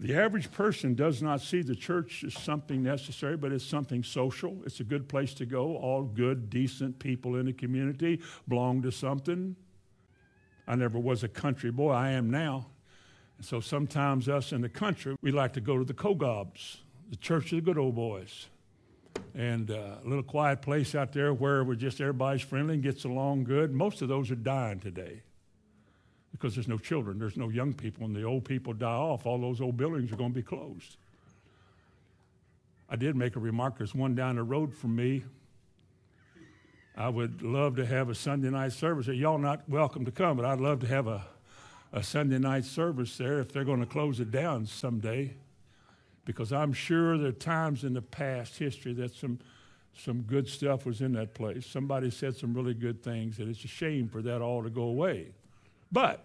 [0.00, 4.56] The average person does not see the church as something necessary, but as something social.
[4.64, 5.76] It's a good place to go.
[5.76, 9.56] All good, decent people in the community belong to something.
[10.68, 11.90] I never was a country boy.
[11.90, 12.68] I am now.
[13.38, 16.76] And so sometimes us in the country, we like to go to the Kogobs,
[17.10, 18.46] the church of the good old boys.
[19.34, 23.04] And uh, a little quiet place out there where we're just everybody's friendly and gets
[23.04, 23.72] along good.
[23.72, 25.22] Most of those are dying today
[26.32, 28.04] because there's no children, there's no young people.
[28.04, 30.96] and the old people die off, all those old buildings are going to be closed.
[32.90, 33.78] I did make a remark.
[33.78, 35.24] There's one down the road from me.
[36.96, 39.06] I would love to have a Sunday night service.
[39.06, 41.24] Y'all not welcome to come, but I'd love to have a,
[41.92, 45.34] a Sunday night service there if they're going to close it down someday.
[46.24, 49.38] Because I'm sure there are times in the past history that some,
[49.96, 51.66] some good stuff was in that place.
[51.66, 54.82] Somebody said some really good things, and it's a shame for that all to go
[54.82, 55.28] away.
[55.90, 56.24] But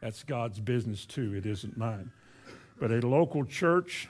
[0.00, 2.10] that's God's business too, it isn't mine.
[2.78, 4.08] But a local church,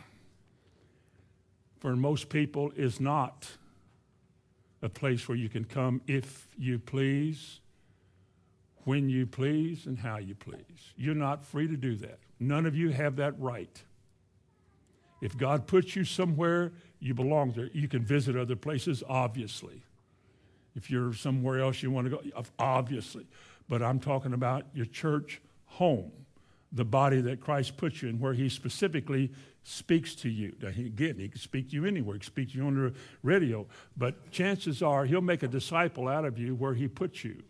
[1.79, 3.49] for most people, is not
[4.83, 7.61] a place where you can come if you please,
[8.85, 10.93] when you please, and how you please.
[10.97, 12.19] You're not free to do that.
[12.39, 13.83] None of you have that right.
[15.21, 17.71] If God puts you somewhere, you belong there.
[17.73, 19.83] You can visit other places, obviously.
[20.77, 23.27] If you're somewhere else you want to go, obviously
[23.69, 26.13] but I'm talking about your church home.
[26.71, 30.55] the body that Christ puts you in, where He specifically speaks to you.
[30.61, 32.15] Now, he, again, He can speak to you anywhere.
[32.15, 33.67] He can speak to you on the radio.
[33.97, 37.43] But chances are He'll make a disciple out of you where He puts you.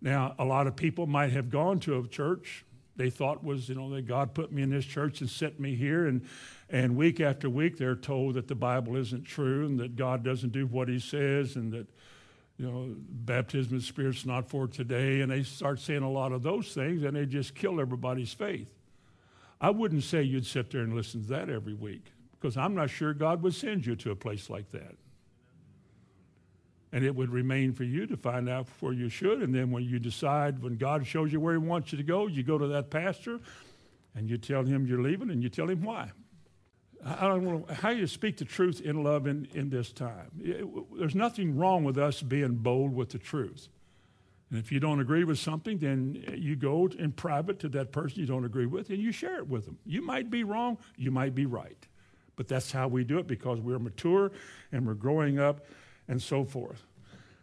[0.00, 2.64] Now, a lot of people might have gone to a church
[2.96, 5.74] they thought was, you know, that God put me in this church and set me
[5.74, 6.06] here.
[6.06, 6.24] And,
[6.70, 10.52] and week after week, they're told that the Bible isn't true and that God doesn't
[10.52, 11.88] do what he says and that,
[12.56, 15.20] you know, baptism of Spirit's not for today.
[15.20, 18.68] And they start saying a lot of those things and they just kill everybody's faith.
[19.60, 22.04] I wouldn't say you'd sit there and listen to that every week
[22.40, 24.96] because I'm not sure God would send you to a place like that.
[26.92, 29.42] And it would remain for you to find out where you should.
[29.42, 32.28] And then when you decide, when God shows you where He wants you to go,
[32.28, 33.40] you go to that pastor
[34.14, 36.10] and you tell him you're leaving and you tell him why.
[37.04, 40.30] I don't know how you speak the truth in love in, in this time.
[40.40, 40.66] It,
[40.98, 43.68] there's nothing wrong with us being bold with the truth.
[44.50, 48.20] And if you don't agree with something, then you go in private to that person
[48.20, 49.78] you don't agree with and you share it with them.
[49.84, 51.86] You might be wrong, you might be right.
[52.36, 54.32] But that's how we do it because we're mature
[54.72, 55.66] and we're growing up
[56.08, 56.84] and so forth.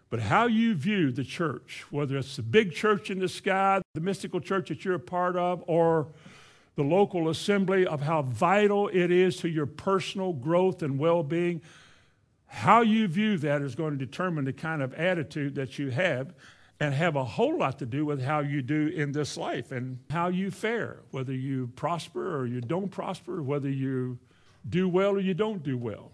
[0.09, 4.01] But how you view the church, whether it's the big church in the sky, the
[4.01, 6.07] mystical church that you're a part of, or
[6.75, 11.61] the local assembly, of how vital it is to your personal growth and well being,
[12.47, 16.33] how you view that is going to determine the kind of attitude that you have
[16.81, 19.99] and have a whole lot to do with how you do in this life and
[20.09, 24.17] how you fare, whether you prosper or you don't prosper, whether you
[24.67, 26.11] do well or you don't do well.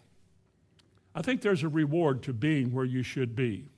[1.15, 3.69] I think there's a reward to being where you should be.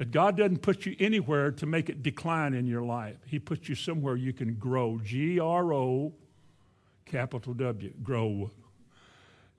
[0.00, 3.16] That God doesn't put you anywhere to make it decline in your life.
[3.26, 4.98] He puts you somewhere you can grow.
[5.04, 6.14] G R O,
[7.04, 8.50] capital W, grow.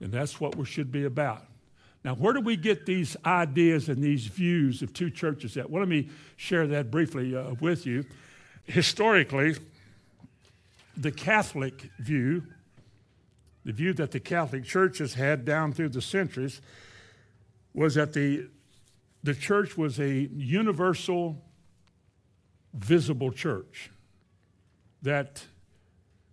[0.00, 1.46] And that's what we should be about.
[2.04, 5.70] Now, where do we get these ideas and these views of two churches at?
[5.70, 8.04] Well, let me share that briefly uh, with you.
[8.64, 9.54] Historically,
[10.96, 12.42] the Catholic view,
[13.64, 16.60] the view that the Catholic Church has had down through the centuries,
[17.74, 18.48] was that the,
[19.22, 21.42] the church was a universal,
[22.74, 23.90] visible church.
[25.02, 25.44] That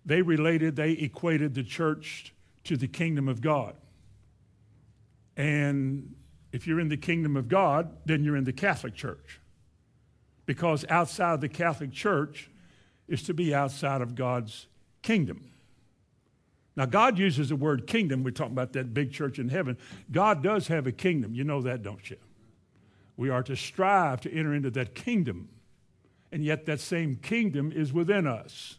[0.05, 2.33] they related, they equated the church
[2.65, 3.75] to the kingdom of God.
[5.37, 6.15] And
[6.51, 9.39] if you're in the kingdom of God, then you're in the Catholic Church.
[10.45, 12.49] Because outside the Catholic Church
[13.07, 14.67] is to be outside of God's
[15.01, 15.51] kingdom.
[16.75, 18.23] Now, God uses the word kingdom.
[18.23, 19.77] We're talking about that big church in heaven.
[20.11, 21.33] God does have a kingdom.
[21.33, 22.17] You know that, don't you?
[23.19, 25.49] We are to strive to enter into that kingdom.
[26.31, 28.77] And yet, that same kingdom is within us.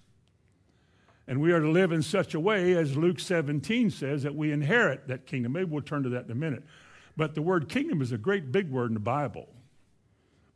[1.29, 4.51] And we are to live in such a way, as Luke 17 says, that we
[4.51, 5.53] inherit that kingdom.
[5.53, 6.63] Maybe we'll turn to that in a minute.
[7.19, 9.47] But the word kingdom is a great big word in the Bible.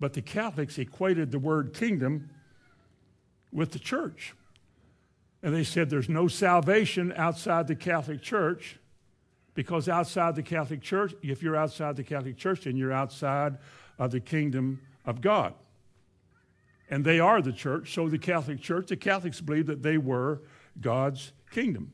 [0.01, 2.31] But the Catholics equated the word kingdom
[3.53, 4.33] with the church.
[5.43, 8.79] And they said there's no salvation outside the Catholic Church
[9.55, 13.59] because outside the Catholic Church, if you're outside the Catholic Church, then you're outside
[13.99, 15.55] of the kingdom of God.
[16.91, 20.43] And they are the church, so the Catholic Church, the Catholics believed that they were
[20.81, 21.93] God's kingdom.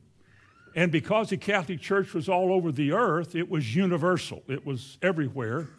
[0.75, 4.41] And because the Catholic Church was all over the earth, it was universal.
[4.47, 5.69] It was everywhere.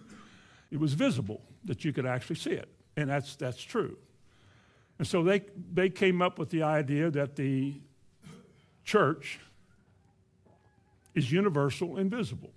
[0.71, 2.68] It was visible that you could actually see it.
[2.97, 3.97] And that's, that's true.
[4.99, 5.42] And so they,
[5.73, 7.81] they came up with the idea that the
[8.85, 9.40] church
[11.14, 12.53] is universal and visible.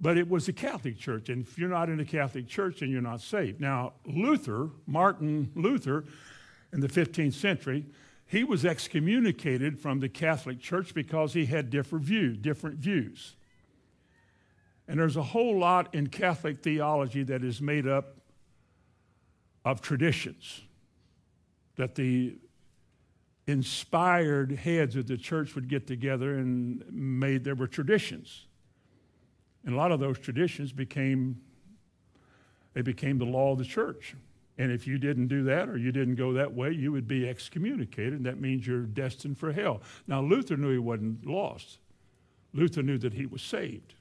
[0.00, 2.90] But it was the Catholic Church, and if you're not in the Catholic Church, then
[2.90, 3.60] you're not saved.
[3.60, 6.04] Now, Luther, Martin Luther,
[6.72, 7.86] in the 15th century,
[8.26, 13.36] he was excommunicated from the Catholic Church because he had different views, different views.
[14.88, 18.16] And there's a whole lot in Catholic theology that is made up
[19.64, 20.62] of traditions
[21.76, 22.36] that the
[23.46, 28.46] inspired heads of the church would get together and made there were traditions.
[29.64, 31.40] And a lot of those traditions became
[32.72, 34.16] they became the law of the church.
[34.58, 37.28] And if you didn't do that or you didn't go that way you would be
[37.28, 38.14] excommunicated.
[38.14, 39.82] And that means you're destined for hell.
[40.06, 41.78] Now luther knew he wasn't lost.
[42.52, 43.94] Luther knew that he was saved.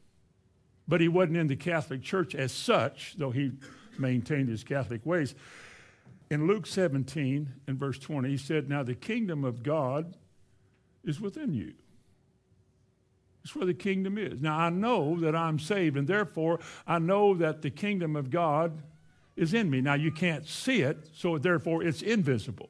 [0.87, 3.51] But he wasn't in the catholic church as such though he
[3.97, 5.35] maintained his catholic ways
[6.33, 10.15] in Luke 17 and verse 20, he said, Now the kingdom of God
[11.03, 11.73] is within you.
[13.43, 14.41] It's where the kingdom is.
[14.41, 18.81] Now I know that I'm saved, and therefore I know that the kingdom of God
[19.35, 19.79] is in me.
[19.79, 22.69] Now you can't see it, so therefore it's invisible.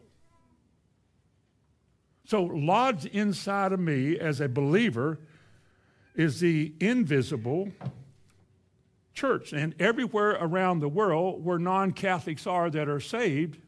[2.25, 5.19] So, lodged inside of me as a believer
[6.15, 7.71] is the invisible
[9.13, 9.53] church.
[9.53, 13.59] And everywhere around the world where non Catholics are that are saved,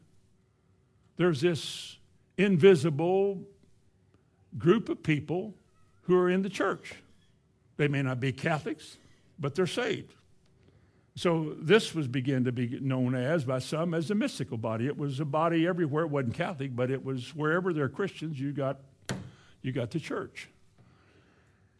[1.18, 1.98] there's this
[2.38, 3.42] invisible
[4.58, 5.54] group of people
[6.04, 6.96] who are in the church.
[7.78, 8.98] They may not be Catholics,
[9.40, 10.14] but they're saved.
[11.18, 14.86] So this was begun to be known as by some as a mystical body.
[14.86, 16.04] It was a body everywhere.
[16.04, 18.80] It wasn't Catholic, but it was wherever there are Christians, you got,
[19.62, 20.50] you got the church.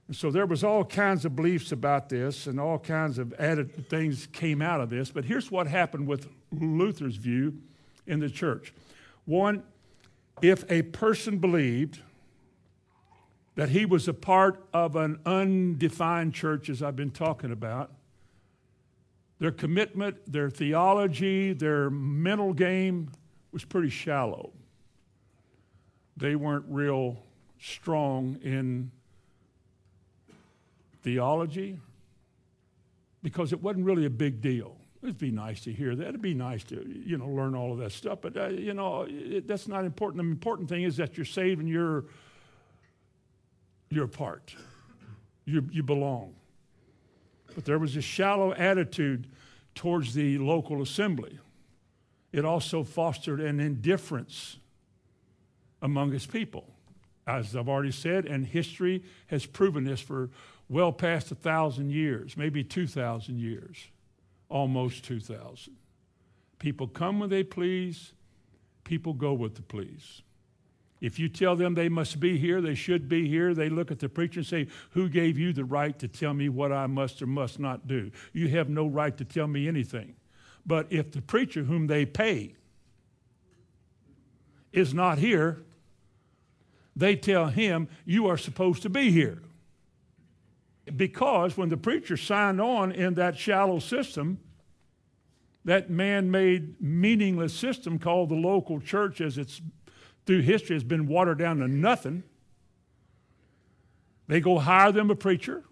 [0.08, 3.90] And so there was all kinds of beliefs about this, and all kinds of added
[3.90, 5.10] things came out of this.
[5.10, 7.58] But here's what happened with Luther's view
[8.06, 8.74] in the church.
[9.26, 9.64] One,
[10.42, 12.02] if a person believed
[13.56, 17.92] that he was a part of an undefined church, as I've been talking about,
[19.40, 23.12] their commitment, their theology, their mental game
[23.52, 24.52] was pretty shallow.
[26.18, 27.18] They weren't real
[27.60, 28.92] strong in
[31.06, 31.80] theology
[33.22, 34.76] because it wasn't really a big deal.
[35.04, 36.08] It'd be nice to hear that.
[36.08, 38.20] It'd be nice to, you know, learn all of that stuff.
[38.22, 40.24] But, uh, you know, it, that's not important.
[40.24, 42.06] The important thing is that you're saved and you're,
[43.92, 44.56] you're part.
[45.46, 46.34] You, you belong.
[47.54, 49.28] But there was a shallow attitude
[49.76, 51.38] towards the local assembly.
[52.34, 54.58] It also fostered an indifference
[55.84, 56.66] among his people.
[57.28, 60.32] As I've already said, and history has proven this for
[60.70, 63.88] well past a thousand years, maybe 2,000 years
[64.50, 65.76] almost 2,000.
[66.60, 68.14] People come when they please,
[68.84, 70.22] people go with the please.
[71.02, 74.00] If you tell them they must be here, they should be here, they look at
[74.00, 77.22] the preacher and say, Who gave you the right to tell me what I must
[77.22, 78.12] or must not do?
[78.34, 80.16] You have no right to tell me anything.
[80.66, 82.56] But if the preacher whom they pay
[84.72, 85.62] is not here,
[86.96, 89.42] they tell him, You are supposed to be here.
[90.94, 94.40] Because when the preacher signed on in that shallow system,
[95.64, 99.62] that man made meaningless system called the local church, as it's
[100.26, 102.24] through history has been watered down to nothing.
[104.28, 105.64] They go hire them a preacher.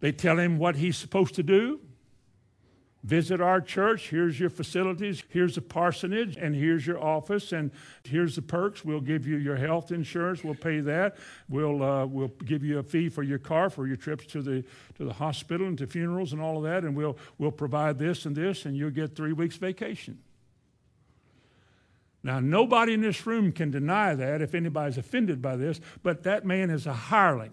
[0.00, 1.80] They tell him what he's supposed to do
[3.06, 4.10] visit our church.
[4.10, 5.22] Here's your facilities.
[5.28, 7.70] Here's the parsonage, and here's your office, and
[8.02, 8.84] here's the perks.
[8.84, 10.42] We'll give you your health insurance.
[10.42, 11.16] We'll pay that.
[11.48, 14.64] We'll uh, we'll give you a fee for your car for your trips to the
[14.96, 18.26] to the hospital and to funerals and all of that, and we'll we'll provide this
[18.26, 20.18] and this, and you'll get three weeks vacation.
[22.24, 26.44] Now, nobody in this room can deny that if anybody's offended by this, but that
[26.44, 27.52] man is a hireling.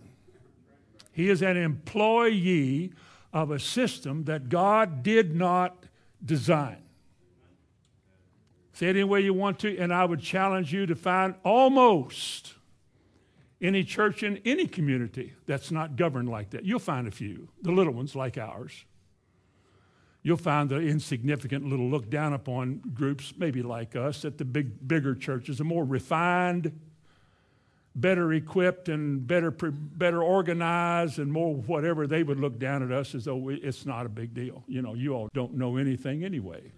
[1.12, 2.92] He is an employee
[3.34, 5.86] of a system that God did not
[6.24, 6.78] design.
[8.74, 12.54] Say it any way you want to, and I would challenge you to find almost
[13.62, 16.66] any church in any community that's not governed like that.
[16.66, 18.86] You'll find a few, the little ones like ours.
[20.22, 24.88] You'll find the insignificant little look down upon groups, maybe like us, at the big,
[24.88, 26.80] bigger churches, the more refined,
[27.96, 33.14] better equipped and better, better organized and more whatever, they would look down at us
[33.14, 34.64] as though it's not a big deal.
[34.68, 36.72] You know, you all don't know anything anyway.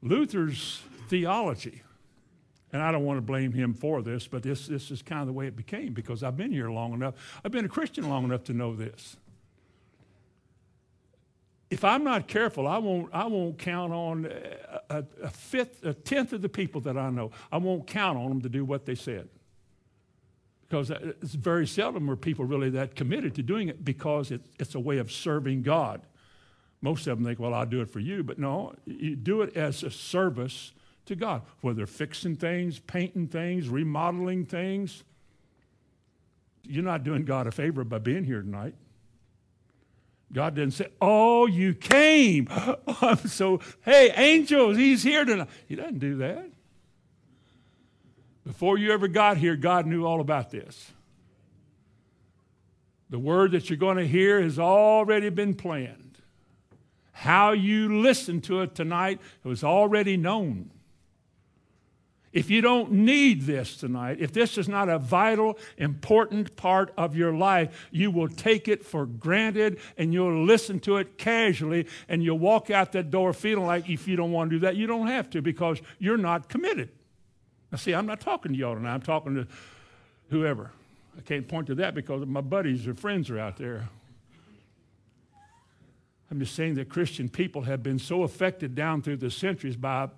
[0.00, 1.82] Luther's theology,
[2.72, 5.26] and I don't want to blame him for this, but this, this is kind of
[5.26, 7.14] the way it became because I've been here long enough.
[7.44, 9.16] I've been a Christian long enough to know this.
[11.70, 14.32] If I'm not careful, I won't, I won't count on
[14.88, 17.32] a, a fifth, a tenth of the people that I know.
[17.52, 19.28] I won't count on them to do what they said
[20.68, 24.42] because uh, it's very seldom where people really that committed to doing it because it,
[24.58, 26.02] it's a way of serving God.
[26.80, 28.22] Most of them think, well, I'll do it for you.
[28.22, 30.72] But no, you do it as a service
[31.06, 35.02] to God, whether fixing things, painting things, remodeling things.
[36.64, 38.74] You're not doing God a favor by being here tonight.
[40.30, 42.48] God didn't say, Oh, you came.
[43.26, 45.48] so, hey, angels, he's here tonight.
[45.66, 46.50] He doesn't do that.
[48.48, 50.92] Before you ever got here, God knew all about this.
[53.10, 56.16] The word that you're going to hear has already been planned.
[57.12, 60.70] How you listen to it tonight it was already known.
[62.32, 67.14] If you don't need this tonight, if this is not a vital, important part of
[67.14, 72.22] your life, you will take it for granted and you'll listen to it casually and
[72.22, 74.86] you'll walk out that door feeling like if you don't want to do that, you
[74.86, 76.88] don't have to because you're not committed.
[77.70, 78.94] Now, see, I'm not talking to y'all tonight.
[78.94, 79.46] I'm talking to
[80.30, 80.70] whoever.
[81.16, 83.88] I can't point to that because my buddies or friends are out there.
[86.30, 90.08] I'm just saying that Christian people have been so affected down through the centuries by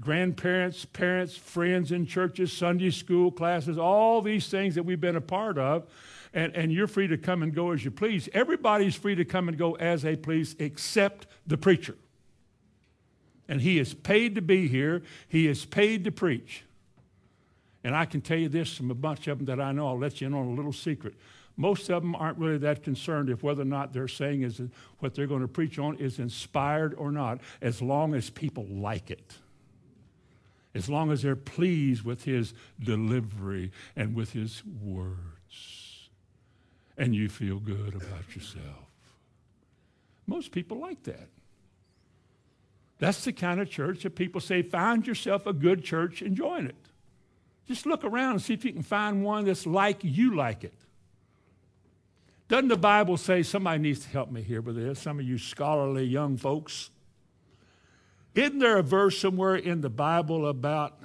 [0.00, 5.20] grandparents, parents, friends in churches, Sunday school classes, all these things that we've been a
[5.20, 5.90] part of.
[6.32, 8.28] And, and you're free to come and go as you please.
[8.34, 11.96] Everybody's free to come and go as they please except the preacher.
[13.48, 16.64] And he is paid to be here, he is paid to preach.
[17.86, 19.86] And I can tell you this from a bunch of them that I know.
[19.86, 21.14] I'll let you in on a little secret.
[21.56, 24.60] Most of them aren't really that concerned if whether or not they're saying is
[24.98, 29.12] what they're going to preach on is inspired or not, as long as people like
[29.12, 29.36] it.
[30.74, 36.08] As long as they're pleased with his delivery and with his words.
[36.98, 38.88] And you feel good about yourself.
[40.26, 41.28] Most people like that.
[42.98, 46.66] That's the kind of church that people say, find yourself a good church and join
[46.66, 46.74] it.
[47.66, 50.74] Just look around and see if you can find one that's like you like it.
[52.48, 55.36] Doesn't the Bible say, somebody needs to help me here with this, some of you
[55.36, 56.90] scholarly young folks?
[58.36, 60.98] Isn't there a verse somewhere in the Bible about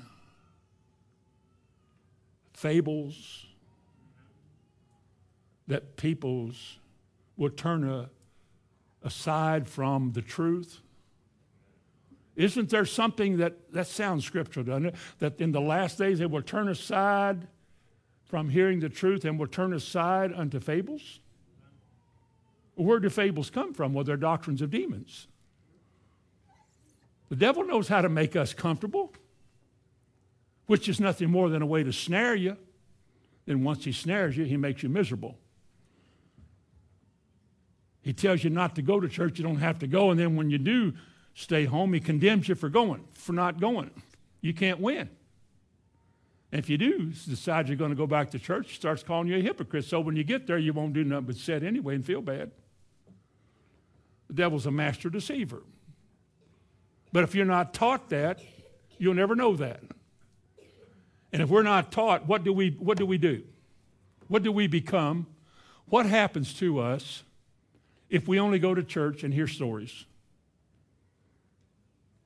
[2.53, 3.47] fables
[5.67, 6.77] that peoples
[7.37, 8.09] will turn a,
[9.01, 10.81] aside from the truth?
[12.35, 14.95] Isn't there something that, that sounds scriptural, doesn't it?
[15.19, 17.47] That in the last days they will turn aside
[18.25, 21.19] from hearing the truth and will turn aside unto fables?
[22.75, 23.93] Where do fables come from?
[23.93, 25.27] Well, they're doctrines of demons.
[27.29, 29.13] The devil knows how to make us comfortable,
[30.67, 32.57] which is nothing more than a way to snare you.
[33.45, 35.37] Then once he snares you, he makes you miserable.
[38.01, 40.35] He tells you not to go to church, you don't have to go, and then
[40.35, 40.93] when you do
[41.33, 43.91] stay home, he condemns you for going, for not going.
[44.41, 45.09] You can't win.
[46.51, 49.27] And if you do decide you're going to go back to church, he starts calling
[49.27, 49.85] you a hypocrite.
[49.85, 52.51] So when you get there, you won't do nothing but sit anyway and feel bad.
[54.27, 55.63] The devil's a master deceiver.
[57.13, 58.41] But if you're not taught that,
[58.97, 59.81] you'll never know that.
[61.31, 63.43] And if we're not taught, what do we, what do, we do?
[64.27, 65.27] What do we become?
[65.85, 67.23] What happens to us
[68.09, 70.05] if we only go to church and hear stories?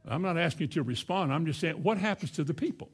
[0.08, 1.34] I'm not asking you to respond.
[1.34, 2.89] I'm just saying, what happens to the people?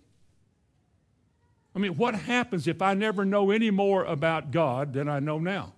[1.75, 5.39] I mean, what happens if I never know any more about God than I know
[5.39, 5.73] now?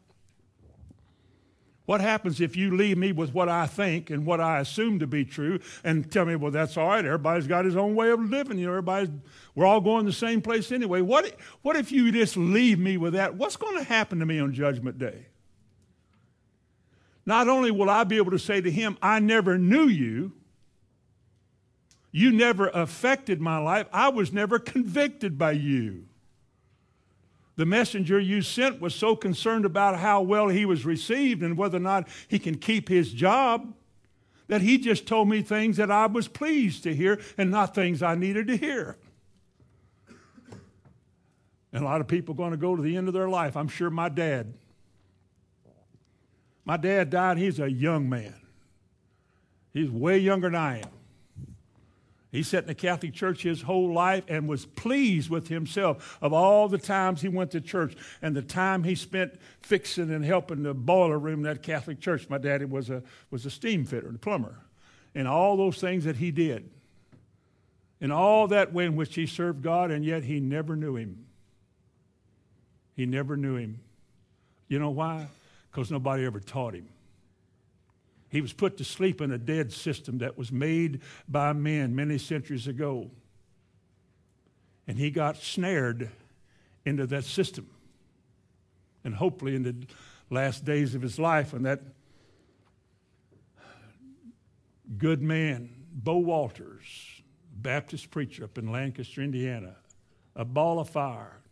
[1.86, 5.08] What happens if you leave me with what I think and what I assume to
[5.08, 7.04] be true and tell me, well, that's all right.
[7.04, 8.58] Everybody's got his own way of living.
[8.58, 9.10] You know, everybody's,
[9.54, 11.02] we're all going the same place anyway.
[11.02, 13.36] What, what if you just leave me with that?
[13.36, 15.26] What's going to happen to me on Judgment Day?
[17.26, 20.32] Not only will I be able to say to him, I never knew you,
[22.14, 26.06] you never affected my life, I was never convicted by you.
[27.56, 31.78] The messenger you sent was so concerned about how well he was received and whether
[31.78, 33.74] or not he can keep his job
[34.48, 38.04] that he just told me things that I was pleased to hear and not things
[38.04, 38.98] I needed to hear.
[41.72, 43.58] And a lot of people are going to go to the end of their life.
[43.58, 44.54] I'm sure my dad.
[46.64, 48.36] My dad died, he's a young man.
[49.74, 50.90] He's way younger than I am.
[52.34, 56.34] He sat in the Catholic Church his whole life and was pleased with himself of
[56.34, 60.64] all the times he went to church and the time he spent fixing and helping
[60.64, 62.28] the boiler room in that Catholic church.
[62.30, 64.56] My daddy was a, was a steam fitter and a plumber.
[65.14, 66.72] And all those things that he did.
[68.02, 71.28] And all that way in which he served God, and yet he never knew him.
[72.96, 73.80] He never knew him.
[74.68, 75.28] You know why?
[75.72, 76.90] Because nobody ever taught him.
[78.34, 82.18] He was put to sleep in a dead system that was made by men many
[82.18, 83.12] centuries ago.
[84.88, 86.10] And he got snared
[86.84, 87.70] into that system.
[89.04, 89.76] And hopefully, in the
[90.32, 91.82] last days of his life, and that
[94.98, 97.22] good man, Bo Walters,
[97.56, 99.76] Baptist preacher up in Lancaster, Indiana,
[100.36, 101.43] a ball of fire,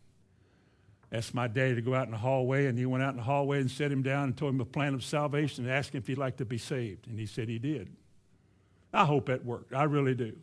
[1.12, 3.24] asked my daddy to go out in the hallway, and he went out in the
[3.24, 6.00] hallway and set him down and told him a plan of salvation and asked him
[6.00, 7.08] if he'd like to be saved.
[7.08, 7.90] And he said he did.
[8.94, 9.74] I hope that worked.
[9.74, 10.38] I really do.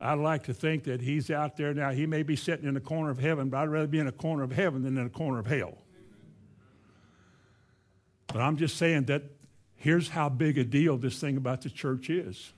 [0.00, 1.90] I'd like to think that he's out there now.
[1.90, 4.12] He may be sitting in the corner of heaven, but I'd rather be in a
[4.12, 5.78] corner of heaven than in a corner of hell.
[8.28, 9.24] But I'm just saying that
[9.76, 12.52] here's how big a deal this thing about the church is.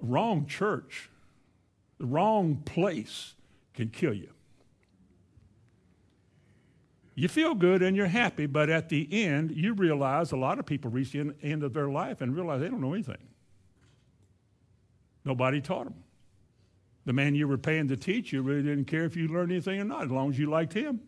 [0.00, 1.10] Wrong church,
[1.98, 3.34] the wrong place
[3.74, 4.30] can kill you.
[7.18, 10.66] You feel good and you're happy, but at the end, you realize a lot of
[10.66, 13.16] people reach the end of their life and realize they don't know anything.
[15.24, 15.94] Nobody taught them.
[17.06, 19.80] The man you were paying to teach you really didn't care if you learned anything
[19.80, 21.00] or not, as long as you liked him.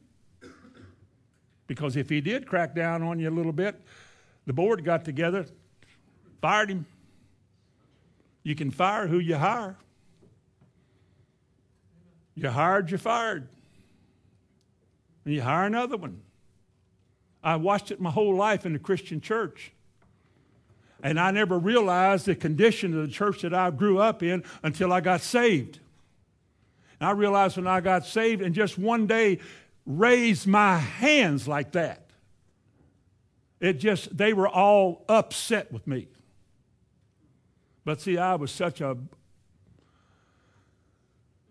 [1.66, 3.78] Because if he did crack down on you a little bit,
[4.46, 5.44] the board got together,
[6.40, 6.86] fired him.
[8.44, 9.76] You can fire who you hire.
[12.34, 13.48] You hired, you fired
[15.29, 16.22] and you hire another one.
[17.45, 19.72] I watched it my whole life in the Christian church.
[21.03, 24.91] And I never realized the condition of the church that I grew up in until
[24.91, 25.81] I got saved.
[26.99, 29.41] And I realized when I got saved and just one day
[29.85, 32.07] raised my hands like that,
[33.61, 36.09] it just, they were all upset with me.
[37.85, 38.97] But see, I was such a,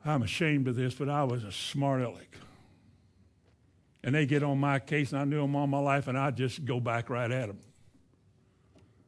[0.04, 2.38] I'm ashamed of this, but I was a smart aleck.
[4.08, 6.32] And they get on my case, and I knew them all my life, and I
[6.32, 7.60] just go back right at them.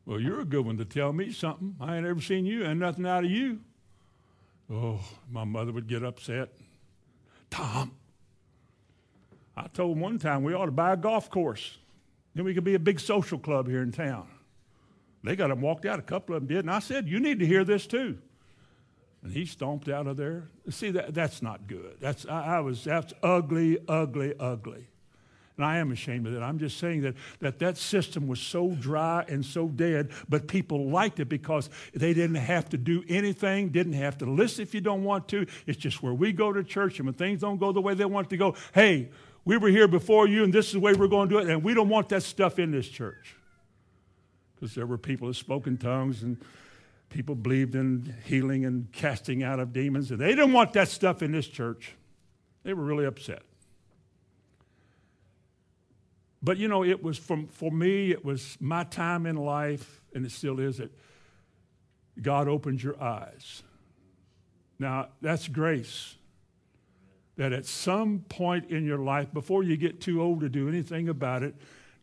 [0.06, 1.78] Well, you're a good one to tell me something.
[1.80, 3.62] I ain't ever seen you and nothing out of you.
[4.70, 5.00] Oh,
[5.32, 6.50] my mother would get upset.
[7.50, 7.94] Tom,
[9.56, 11.78] I told him one time we ought to buy a golf course.
[12.36, 14.28] Then we could be a big social club here in town.
[15.24, 16.00] They got him walked out.
[16.00, 16.66] A couple of them did.
[16.66, 18.18] And I said, You need to hear this too.
[19.24, 20.50] And he stomped out of there.
[20.70, 21.98] See, that, that's not good.
[22.00, 24.88] That's, I, I was, that's ugly, ugly, ugly.
[25.58, 26.42] And I am ashamed of that.
[26.42, 30.90] I'm just saying that, that that system was so dry and so dead, but people
[30.90, 34.80] liked it because they didn't have to do anything, didn't have to listen if you
[34.80, 35.46] don't want to.
[35.68, 38.06] It's just where we go to church, and when things don't go the way they
[38.06, 39.10] want to go, hey,
[39.44, 41.50] we were here before you, and this is the way we're going to do it,
[41.50, 43.36] and we don't want that stuff in this church.
[44.56, 46.38] Because there were people that spoke in tongues and
[47.10, 51.22] people believed in healing and casting out of demons, and they didn't want that stuff
[51.22, 51.96] in this church.
[52.64, 53.42] They were really upset.
[56.42, 60.26] But you know, it was from, for me, it was my time in life, and
[60.26, 60.92] it still is that
[62.22, 63.64] God opened your eyes.
[64.78, 66.16] Now, that's grace.
[67.36, 71.10] That at some point in your life, before you get too old to do anything
[71.10, 71.56] about it,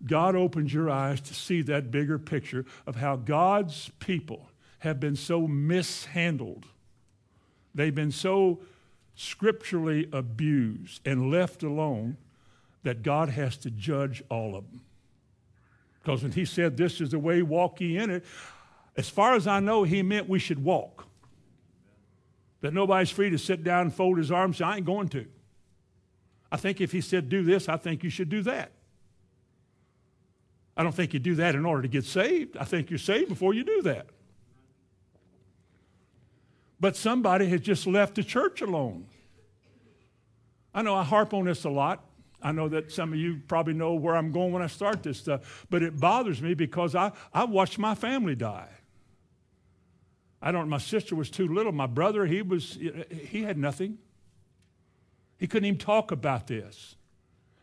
[0.05, 4.49] God opens your eyes to see that bigger picture of how God's people
[4.81, 6.66] have been so mishandled.
[7.74, 8.61] They've been so
[9.14, 12.16] scripturally abused and left alone
[12.83, 14.83] that God has to judge all of them.
[16.03, 18.24] Because when he said, This is the way, walk ye in it,
[18.97, 21.07] as far as I know, he meant we should walk.
[22.61, 24.61] That nobody's free to sit down and fold his arms.
[24.61, 25.27] and say, I ain't going to.
[26.51, 28.70] I think if he said, Do this, I think you should do that.
[30.77, 32.57] I don't think you do that in order to get saved.
[32.57, 34.07] I think you're saved before you do that.
[36.79, 39.07] But somebody has just left the church alone.
[40.74, 42.05] I know I harp on this a lot.
[42.43, 45.18] I know that some of you probably know where I'm going when I start this
[45.18, 48.68] stuff, but it bothers me because I, I watched my family die.
[50.43, 51.72] I don't, my sister was too little.
[51.72, 52.79] My brother, he was,
[53.11, 53.99] he had nothing.
[55.39, 56.95] He couldn't even talk about this.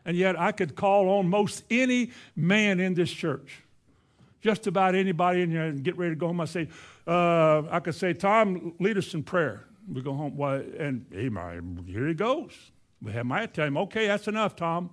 [0.04, 3.62] And yet I could call on most any man in this church.
[4.42, 6.40] Just about anybody in here and get ready to go home.
[6.40, 6.68] I say,
[7.06, 9.64] uh, I could say, Tom, lead us in prayer.
[9.92, 10.36] We go home.
[10.36, 11.28] Well, and he,
[11.92, 12.52] here he goes.
[13.02, 14.90] We had my him, okay, that's enough, Tom.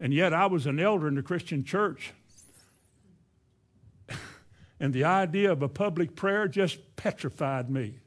[0.00, 2.12] And yet I was an elder in the Christian church.
[4.80, 8.00] and the idea of a public prayer just petrified me.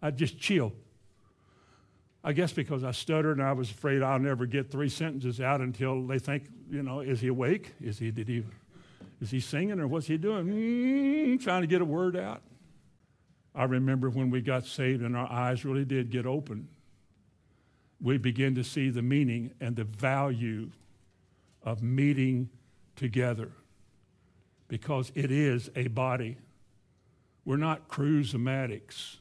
[0.00, 0.72] I just chilled.
[2.22, 5.60] I guess because I stuttered and I was afraid I'll never get three sentences out
[5.60, 7.72] until they think, you know, is he awake?
[7.80, 8.44] Is he, did he,
[9.20, 10.46] is he singing or what's he doing?
[10.46, 12.42] Mm, trying to get a word out.
[13.54, 16.68] I remember when we got saved and our eyes really did get open
[18.00, 20.70] we begin to see the meaning and the value
[21.62, 22.48] of meeting
[22.96, 23.52] together
[24.68, 26.38] because it is a body.
[27.44, 29.16] We're not cruisematics.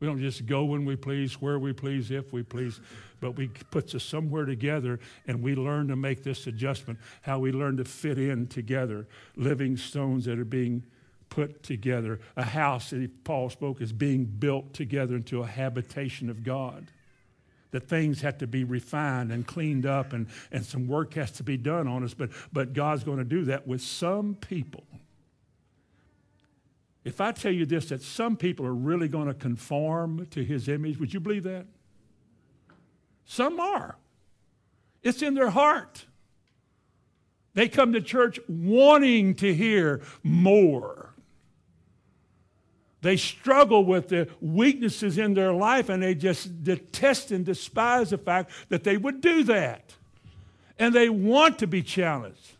[0.00, 2.80] We don't just go when we please, where we please, if we please,
[3.20, 7.52] but we puts us somewhere together and we learn to make this adjustment, how we
[7.52, 10.84] learn to fit in together, living stones that are being
[11.30, 12.20] put together.
[12.36, 16.90] A house that Paul spoke is being built together into a habitation of God
[17.74, 21.42] that things have to be refined and cleaned up and, and some work has to
[21.42, 24.84] be done on us, but, but God's going to do that with some people.
[27.04, 30.68] If I tell you this, that some people are really going to conform to his
[30.68, 31.66] image, would you believe that?
[33.26, 33.96] Some are.
[35.02, 36.06] It's in their heart.
[37.52, 41.10] They come to church wanting to hear more.
[43.02, 48.18] They struggle with the weaknesses in their life and they just detest and despise the
[48.18, 49.92] fact that they would do that.
[50.78, 52.53] And they want to be challenged.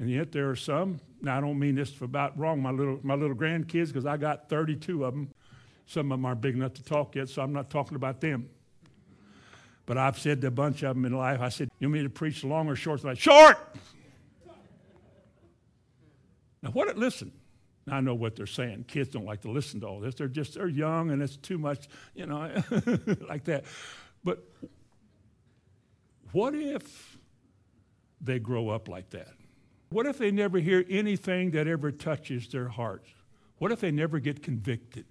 [0.00, 2.98] And yet there are some, now I don't mean this for about wrong, my little,
[3.02, 5.30] my little grandkids, because I got 32 of them.
[5.84, 8.48] Some of them aren't big enough to talk yet, so I'm not talking about them.
[9.84, 12.02] But I've said to a bunch of them in life, I said, You want me
[12.04, 13.04] to preach long or short?
[13.04, 13.58] Like, short!
[16.62, 17.30] Now, what, listen,
[17.86, 18.86] I know what they're saying.
[18.88, 20.14] Kids don't like to listen to all this.
[20.14, 22.50] They're just, they're young and it's too much, you know,
[23.28, 23.64] like that.
[24.24, 24.48] But
[26.32, 27.18] what if
[28.22, 29.28] they grow up like that?
[29.90, 33.08] What if they never hear anything that ever touches their hearts?
[33.58, 35.04] What if they never get convicted?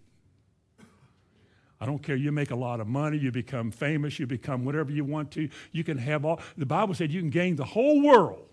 [1.81, 2.15] I don't care.
[2.15, 5.49] You make a lot of money, you become famous, you become whatever you want to.
[5.71, 6.41] You can have all.
[6.57, 8.47] The Bible said you can gain the whole world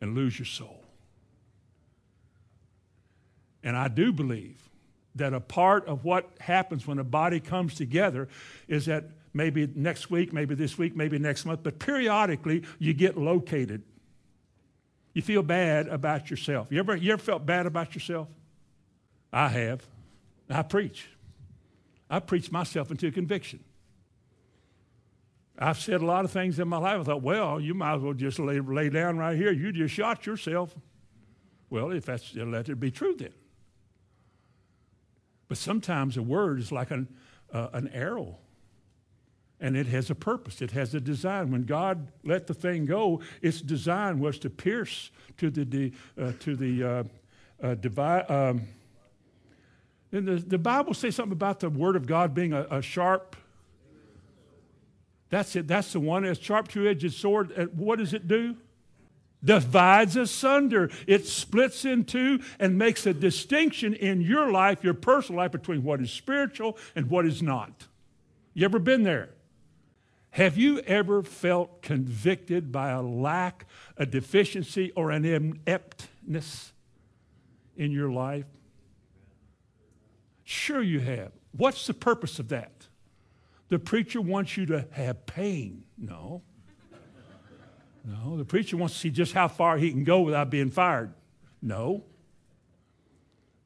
[0.00, 0.82] and lose your soul.
[3.62, 4.68] And I do believe
[5.14, 8.28] that a part of what happens when a body comes together
[8.66, 9.04] is that
[9.34, 13.82] maybe next week, maybe this week, maybe next month, but periodically you get located.
[15.14, 16.68] You feel bad about yourself.
[16.70, 18.28] You ever, you ever felt bad about yourself?
[19.32, 19.86] I have.
[20.48, 21.08] I preach.
[22.08, 23.60] I preach myself into conviction.
[25.58, 27.00] I've said a lot of things in my life.
[27.00, 29.52] I thought, well, you might as well just lay, lay down right here.
[29.52, 30.74] You just shot yourself.
[31.70, 33.32] Well, if that's, let it be true then.
[35.48, 37.08] But sometimes a word is like an,
[37.52, 38.38] uh, an arrow,
[39.62, 41.52] and it has a purpose, it has a design.
[41.52, 46.56] When God let the thing go, its design was to pierce to the, uh, to
[46.56, 47.04] the uh,
[47.62, 48.28] uh, divide.
[48.28, 48.62] Um,
[50.10, 53.36] and the, the Bible says something about the word of God being a, a sharp.
[55.30, 55.68] That's it.
[55.68, 56.24] That's the one.
[56.24, 57.70] A sharp two-edged sword.
[57.74, 58.56] what does it do?
[59.44, 60.88] divides asunder.
[61.08, 65.82] It splits in two and makes a distinction in your life, your personal life, between
[65.82, 67.88] what is spiritual and what is not.
[68.54, 69.30] You ever been there?
[70.32, 73.66] Have you ever felt convicted by a lack,
[73.98, 76.72] a deficiency, or an ineptness
[77.76, 78.46] in your life?
[80.42, 81.32] Sure, you have.
[81.52, 82.88] What's the purpose of that?
[83.68, 85.84] The preacher wants you to have pain.
[85.98, 86.40] No.
[88.04, 91.12] No, the preacher wants to see just how far he can go without being fired.
[91.60, 92.04] No.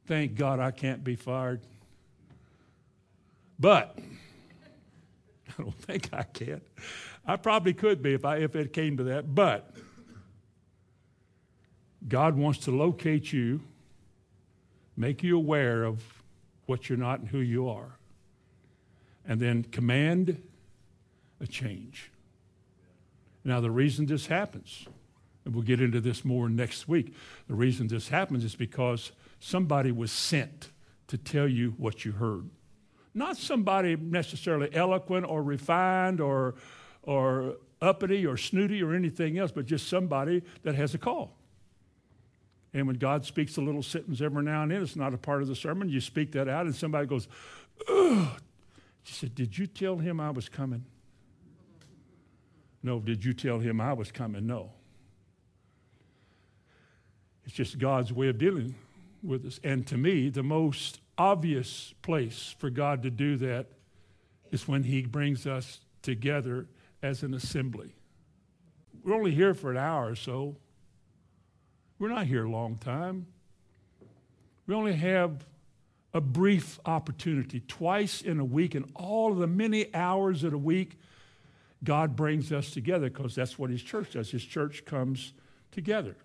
[0.07, 1.61] Thank God I can't be fired.
[3.59, 3.99] But
[5.59, 6.61] I don't think I can.
[7.27, 9.35] I probably could be if, I, if it came to that.
[9.35, 9.71] But
[12.07, 13.61] God wants to locate you,
[14.97, 16.03] make you aware of
[16.67, 17.99] what you're not and who you are,
[19.27, 20.43] and then command
[21.41, 22.11] a change.
[23.45, 24.87] Now, the reason this happens,
[25.45, 27.15] and we'll get into this more next week,
[27.49, 30.71] the reason this happens is because somebody was sent
[31.09, 32.51] to tell you what you heard.
[33.17, 36.55] Not somebody necessarily eloquent or refined or,
[37.03, 41.35] or uppity or snooty or anything else, but just somebody that has a call.
[42.75, 45.41] And when God speaks a little sentence every now and then, it's not a part
[45.41, 45.89] of the sermon.
[45.89, 47.27] You speak that out, and somebody goes,
[47.89, 48.29] Ugh.
[49.05, 50.85] She said, Did you tell him I was coming?
[52.83, 54.47] No, did you tell him I was coming?
[54.47, 54.73] No.
[57.47, 58.75] It's just God's way of dealing
[59.23, 59.59] with us.
[59.65, 63.67] And to me, the most obvious place for God to do that
[64.51, 66.67] is when He brings us together
[67.03, 67.95] as an assembly.
[69.03, 70.57] We're only here for an hour or so.
[71.99, 73.27] We're not here a long time.
[74.67, 75.47] We only have
[76.13, 80.59] a brief opportunity twice in a week, and all of the many hours of a
[80.59, 80.99] week
[81.85, 84.31] God brings us together because that's what His church does.
[84.31, 85.33] His church comes
[85.71, 86.17] together.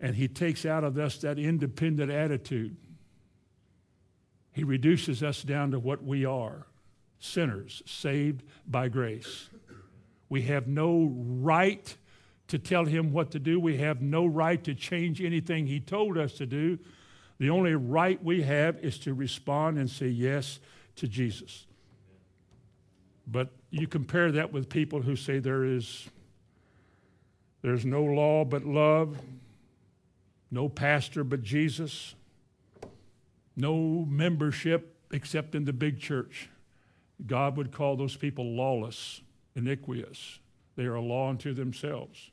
[0.00, 2.76] And He takes out of us that independent attitude.
[4.52, 6.66] He reduces us down to what we are
[7.18, 9.48] sinners saved by grace.
[10.28, 11.96] We have no right
[12.48, 16.16] to tell Him what to do, we have no right to change anything He told
[16.16, 16.78] us to do.
[17.38, 20.60] The only right we have is to respond and say yes
[20.96, 21.66] to Jesus.
[23.26, 26.08] But you compare that with people who say there is
[27.62, 29.18] there's no law but love,
[30.50, 32.14] no pastor but Jesus,
[33.56, 36.48] no membership except in the big church.
[37.26, 39.22] God would call those people lawless,
[39.54, 40.38] iniquitous.
[40.76, 42.30] They are a law unto themselves.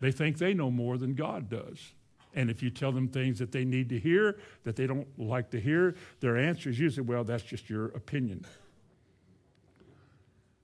[0.00, 1.92] They think they know more than God does.
[2.34, 5.50] And if you tell them things that they need to hear, that they don't like
[5.50, 8.46] to hear, their answer is usually, well, that's just your opinion.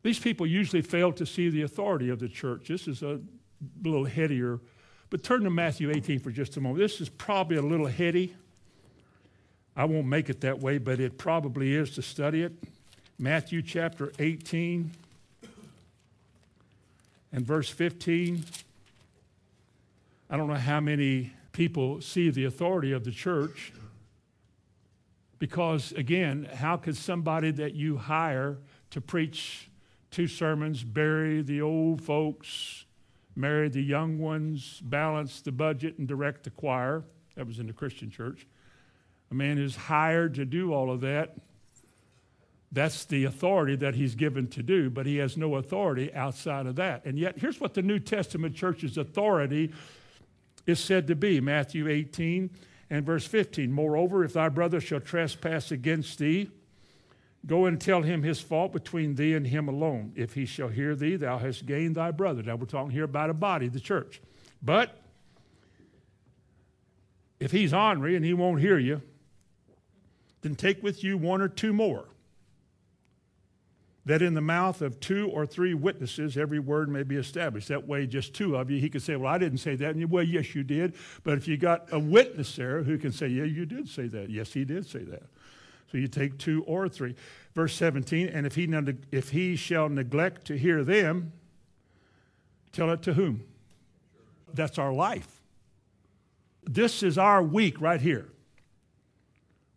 [0.02, 2.68] These people usually fail to see the authority of the church.
[2.68, 3.20] This is a
[3.82, 4.60] little headier.
[5.10, 6.80] But turn to Matthew 18 for just a moment.
[6.80, 8.34] This is probably a little heady.
[9.74, 12.52] I won't make it that way, but it probably is to study it.
[13.18, 14.90] Matthew chapter 18
[17.32, 18.44] and verse 15.
[20.30, 23.72] I don't know how many people see the authority of the church
[25.38, 28.58] because, again, how could somebody that you hire
[28.90, 29.68] to preach
[30.10, 32.84] two sermons, bury the old folks,
[33.38, 37.04] marry the young ones, balance the budget, and direct the choir.
[37.36, 38.46] That was in the Christian church.
[39.30, 41.36] A man is hired to do all of that.
[42.72, 46.76] That's the authority that he's given to do, but he has no authority outside of
[46.76, 47.04] that.
[47.04, 49.72] And yet, here's what the New Testament church's authority
[50.66, 52.50] is said to be Matthew 18
[52.90, 56.50] And verse 15 Moreover, if thy brother shall trespass against thee,
[57.46, 60.12] go and tell him his fault between thee and him alone.
[60.16, 62.42] If he shall hear thee, thou hast gained thy brother.
[62.42, 64.20] Now we're talking here about a body, the church.
[64.62, 64.96] But
[67.40, 69.02] if he's ornery and he won't hear you,
[70.42, 72.06] then take with you one or two more
[74.08, 77.68] that in the mouth of two or three witnesses every word may be established.
[77.68, 79.90] That way, just two of you, he could say, Well, I didn't say that.
[79.90, 80.94] And you, well, yes, you did.
[81.24, 84.30] But if you got a witness there who can say, Yeah, you did say that.
[84.30, 85.24] Yes, he did say that.
[85.90, 87.14] So you take two or three.
[87.54, 88.68] Verse 17, and if he,
[89.10, 91.32] if he shall neglect to hear them,
[92.72, 93.44] tell it to whom?
[94.54, 95.40] That's our life.
[96.64, 98.28] This is our week right here.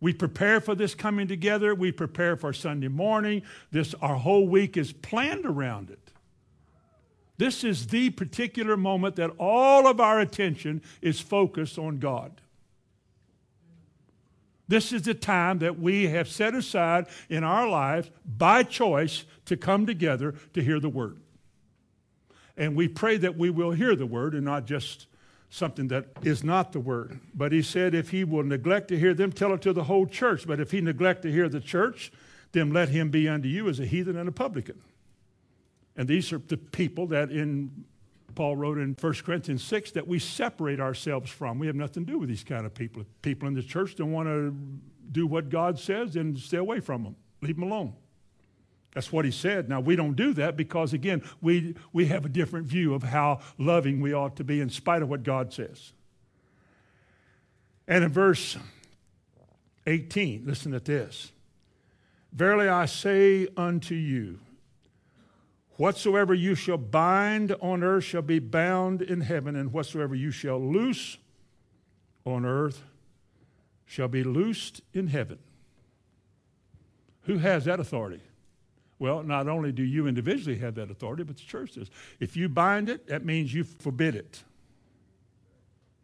[0.01, 1.73] We prepare for this coming together.
[1.75, 3.43] We prepare for Sunday morning.
[3.71, 6.11] This, our whole week is planned around it.
[7.37, 12.41] This is the particular moment that all of our attention is focused on God.
[14.71, 19.57] This is the time that we have set aside in our lives by choice to
[19.57, 21.17] come together to hear the Word.
[22.55, 25.07] And we pray that we will hear the Word and not just
[25.49, 27.19] something that is not the word.
[27.35, 30.07] But he said, if he will neglect to hear them, tell it to the whole
[30.07, 30.47] church.
[30.47, 32.09] But if he neglect to hear the church,
[32.53, 34.81] then let him be unto you as a heathen and a publican.
[35.97, 37.83] And these are the people that in
[38.31, 41.59] Paul wrote in 1 Corinthians 6 that we separate ourselves from.
[41.59, 43.01] We have nothing to do with these kind of people.
[43.01, 44.55] If people in the church don't want to
[45.11, 47.15] do what God says, then stay away from them.
[47.41, 47.93] Leave them alone.
[48.93, 49.69] That's what he said.
[49.69, 53.39] Now, we don't do that because, again, we, we have a different view of how
[53.57, 55.93] loving we ought to be in spite of what God says.
[57.87, 58.57] And in verse
[59.87, 61.31] 18, listen to this
[62.33, 64.39] Verily I say unto you,
[65.77, 70.59] whatsoever you shall bind on earth shall be bound in heaven, and whatsoever you shall
[70.59, 71.17] loose
[72.25, 72.83] on earth
[73.85, 75.37] shall be loosed in heaven.
[77.23, 78.21] Who has that authority?
[78.99, 81.89] Well, not only do you individually have that authority, but the church does.
[82.19, 84.43] If you bind it, that means you forbid it.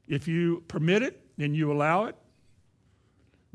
[0.07, 2.15] If you permit it, then you allow it.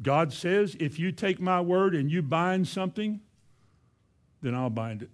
[0.00, 3.20] God says, if you take my word and you bind something,
[4.42, 5.10] then I'll bind it.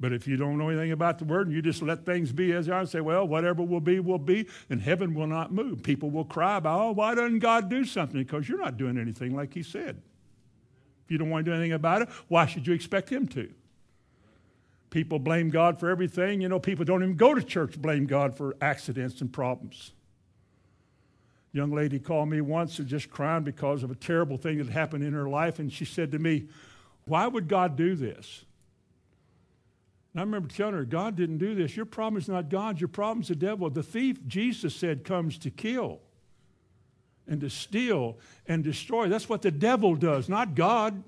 [0.00, 2.52] But if you don't know anything about the word and you just let things be
[2.52, 5.52] as they are and say, well, whatever will be, will be, then heaven will not
[5.52, 5.82] move.
[5.82, 8.22] People will cry about, oh, why doesn't God do something?
[8.22, 10.00] Because you're not doing anything like He said.
[11.04, 13.52] If you don't want to do anything about it, why should you expect Him to?
[14.90, 16.40] People blame God for everything.
[16.40, 19.92] You know, people don't even go to church blame God for accidents and problems.
[21.52, 25.02] Young lady called me once and just crying because of a terrible thing that happened
[25.02, 26.48] in her life, and she said to me,
[27.06, 28.44] Why would God do this?
[30.12, 31.76] And I remember telling her, God didn't do this.
[31.76, 33.68] Your problem is not God, your problem is the devil.
[33.70, 36.00] The thief, Jesus said, comes to kill
[37.26, 39.08] and to steal and destroy.
[39.08, 41.02] That's what the devil does, not God.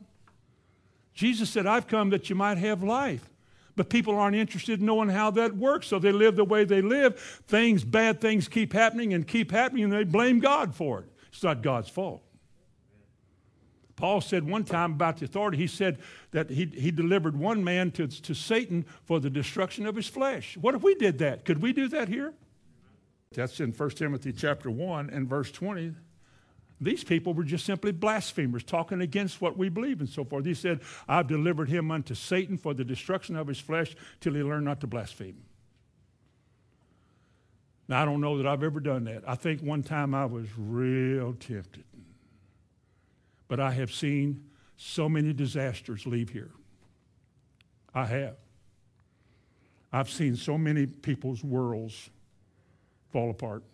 [1.14, 3.26] Jesus said, I've come that you might have life.
[3.76, 6.82] But people aren't interested in knowing how that works, so they live the way they
[6.82, 7.18] live.
[7.46, 11.06] Things, bad things keep happening and keep happening, and they blame God for it.
[11.32, 12.22] It's not God's fault.
[14.00, 15.98] Paul said one time about the authority, he said
[16.30, 20.56] that he, he delivered one man to, to Satan for the destruction of his flesh.
[20.56, 21.44] What if we did that?
[21.44, 22.32] Could we do that here?
[23.32, 25.94] That's in 1 Timothy chapter 1 and verse 20.
[26.80, 30.46] These people were just simply blasphemers, talking against what we believe and so forth.
[30.46, 34.42] He said, I've delivered him unto Satan for the destruction of his flesh till he
[34.42, 35.42] learn not to blaspheme.
[37.86, 39.24] Now, I don't know that I've ever done that.
[39.28, 41.84] I think one time I was real tempted.
[43.50, 44.44] But I have seen
[44.76, 46.52] so many disasters leave here.
[47.92, 48.36] I have.
[49.92, 52.10] I've seen so many people's worlds
[53.12, 53.64] fall apart.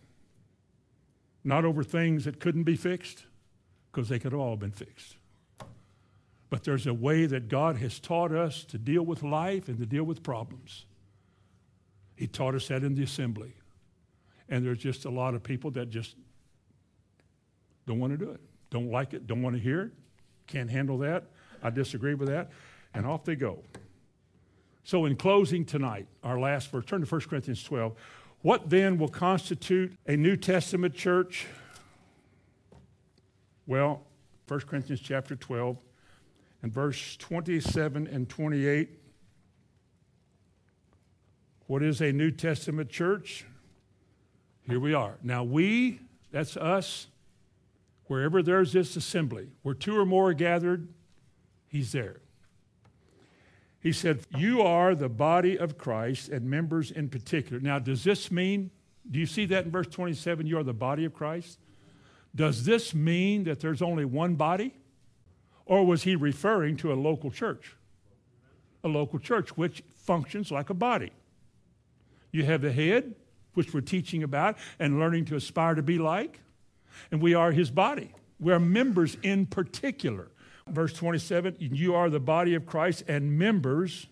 [1.45, 3.27] Not over things that couldn't be fixed,
[3.93, 5.17] because they could have all been fixed.
[6.49, 9.85] But there's a way that God has taught us to deal with life and to
[9.85, 10.87] deal with problems.
[12.15, 13.53] He taught us that in the assembly.
[14.49, 16.17] And there's just a lot of people that just
[17.87, 18.41] don't want to do it,
[18.71, 19.93] don't like it, don't want to hear it,
[20.47, 21.25] can't handle that.
[21.63, 22.51] I disagree with that.
[22.95, 23.59] And off they go.
[24.85, 27.95] So, in closing tonight, our last verse, turn to 1 Corinthians 12.
[28.43, 31.47] What then will constitute a New Testament church?
[33.67, 34.03] Well,
[34.47, 35.77] 1 Corinthians chapter 12
[36.63, 38.91] and verse 27 and 28.
[41.67, 43.45] What is a New Testament church?
[44.69, 45.17] Here we are.
[45.23, 46.01] Now, we,
[46.31, 47.09] that's us,
[48.07, 50.89] wherever there's this assembly, where two or more are gathered,
[51.69, 52.21] he's there.
[53.81, 57.61] He said, You are the body of Christ and members in particular.
[57.61, 58.71] Now, does this mean,
[59.09, 60.47] do you see that in verse 27?
[60.47, 61.59] You are the body of Christ?
[62.35, 64.75] Does this mean that there's only one body?
[65.65, 67.77] Or was he referring to a local church?
[68.85, 71.13] A local church which functions like a body.
[72.31, 73.15] You have the head,
[73.55, 76.41] which we're teaching about and learning to aspire to be like,
[77.11, 78.13] and we are his body.
[78.39, 80.29] We are members in particular.
[80.69, 84.07] Verse 27 you are the body of Christ and members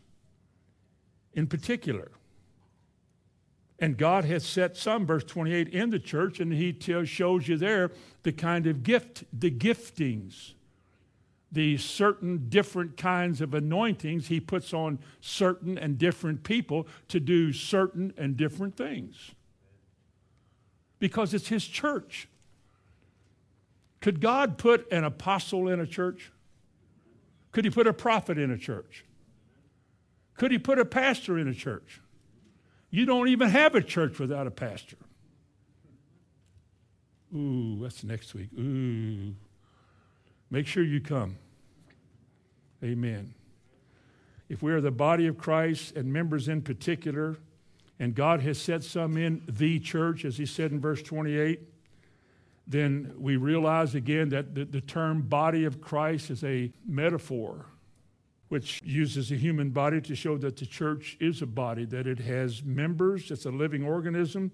[1.32, 2.11] in particular.
[3.78, 7.57] And God has set some, verse 28, in the church, and He tells, shows you
[7.57, 7.91] there
[8.22, 10.53] the kind of gift, the giftings,
[11.51, 17.53] the certain different kinds of anointings He puts on certain and different people to do
[17.53, 19.32] certain and different things.
[21.01, 22.28] Because it's His church.
[24.05, 26.30] Could God put an apostle in a church?
[27.52, 29.02] Could He put a prophet in a church?
[30.36, 32.02] Could He put a pastor in a church?
[32.90, 34.98] You don't even have a church without a pastor.
[37.34, 38.50] Ooh, that's next week.
[38.59, 39.34] Ooh.
[40.50, 41.38] Make sure you come.
[42.82, 43.32] Amen.
[44.50, 47.38] If we are the body of Christ and members in particular,
[47.98, 51.70] and God has set some in the church, as he said in verse 28,
[52.66, 57.66] then we realize again that the, the term body of Christ is a metaphor
[58.48, 62.20] which uses a human body to show that the church is a body, that it
[62.20, 64.52] has members, it's a living organism,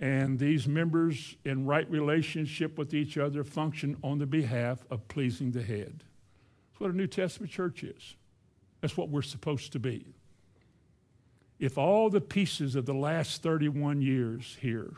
[0.00, 5.50] and these members, in right relationship with each other, function on the behalf of pleasing
[5.50, 6.02] the head.
[6.70, 8.16] That's what a New Testament church is.
[8.80, 10.06] That's what we're supposed to be.
[11.58, 14.94] If all the pieces of the last 31 years here,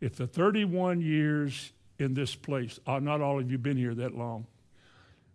[0.00, 4.14] if the 31 years in this place, uh, not all of you been here that
[4.14, 4.46] long,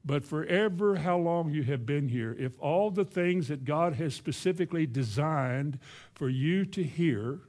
[0.06, 4.14] but forever, how long you have been here, if all the things that God has
[4.14, 5.80] specifically designed
[6.14, 7.40] for you to hear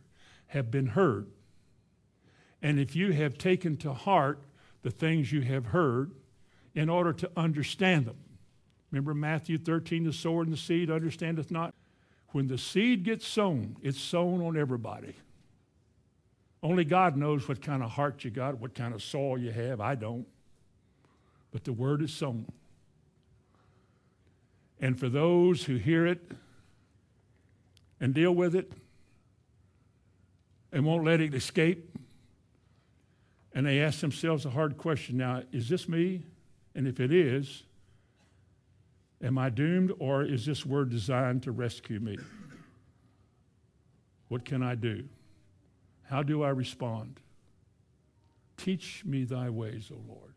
[0.49, 1.27] have been heard,
[2.62, 4.41] and if you have taken to heart
[4.83, 6.12] the things you have heard
[6.75, 8.17] in order to understand them.
[8.91, 11.75] Remember Matthew 13, the sower and the seed understandeth not?
[12.29, 15.15] When the seed gets sown, it's sown on everybody.
[16.65, 19.81] Only God knows what kind of heart you got, what kind of soil you have.
[19.81, 20.27] I don't
[21.55, 22.47] but the word is sown.
[24.81, 26.33] And for those who hear it
[28.01, 28.73] and deal with it
[30.73, 31.97] and won't let it escape,
[33.55, 36.25] and they ask themselves a hard question now, is this me?
[36.75, 37.62] And if it is,
[39.23, 42.19] am I doomed or is this word designed to rescue me?
[44.27, 45.05] What can I do?
[46.09, 47.21] How do I respond?
[48.57, 50.35] Teach me thy ways, O Lord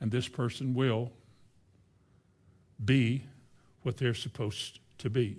[0.00, 1.12] and this person will
[2.84, 3.24] be
[3.82, 5.38] what they're supposed to be.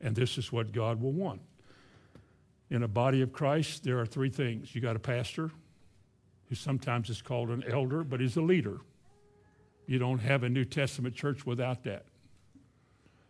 [0.00, 1.40] And this is what God will want.
[2.70, 4.74] In a body of Christ, there are three things.
[4.74, 5.50] You got a pastor,
[6.48, 8.78] who sometimes is called an elder, but he's a leader.
[9.86, 12.06] You don't have a New Testament church without that.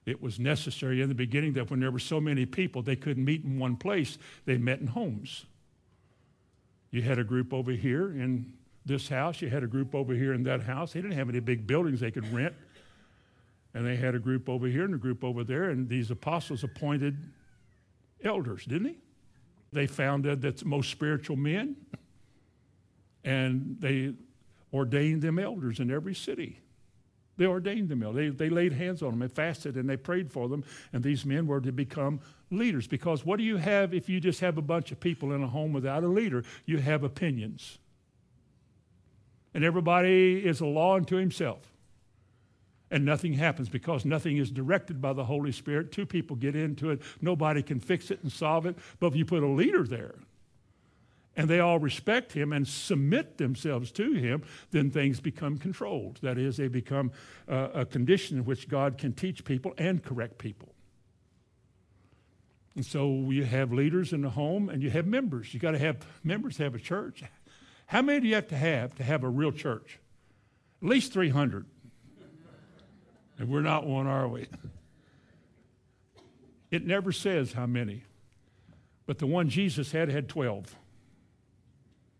[0.07, 3.25] It was necessary in the beginning that when there were so many people, they couldn't
[3.25, 5.47] meet in one place, they met in homes.
[6.91, 8.53] You had a group over here in
[8.87, 9.41] this house.
[9.41, 10.93] You had a group over here in that house.
[10.93, 12.55] They didn't have any big buildings they could rent.
[13.73, 15.71] And they had a group over here and a group over there.
[15.71, 17.17] And these apostles appointed
[18.23, 18.97] elders, didn't they?
[19.73, 21.77] They founded the most spiritual men.
[23.25, 24.15] And they
[24.73, 26.61] ordained them elders in every city.
[27.37, 28.01] They ordained them.
[28.15, 30.65] They, they laid hands on them and fasted and they prayed for them.
[30.93, 32.21] And these men were to become
[32.51, 32.87] leaders.
[32.87, 35.49] Because what do you have if you just have a bunch of people in a
[35.49, 36.45] home without a leader?
[36.65, 37.79] You have opinions
[39.55, 41.61] and everybody is a law unto himself.
[42.91, 45.91] And nothing happens because nothing is directed by the Holy Spirit.
[45.91, 48.77] Two people get into it, nobody can fix it and solve it.
[49.01, 50.17] But if you put a leader there,
[51.37, 56.19] and they all respect him and submit themselves to him, then things become controlled.
[56.23, 57.13] That is, they become
[57.49, 60.75] uh, a condition in which God can teach people and correct people.
[62.77, 65.55] And so you have leaders in the home and you have members.
[65.55, 67.23] You got to have members have a church.
[67.87, 69.99] How many do you have to have to have a real church?
[70.83, 71.67] At least 300.
[73.39, 74.47] And we're not one, are we?
[76.71, 78.03] It never says how many.
[79.07, 80.77] But the one Jesus had had 12.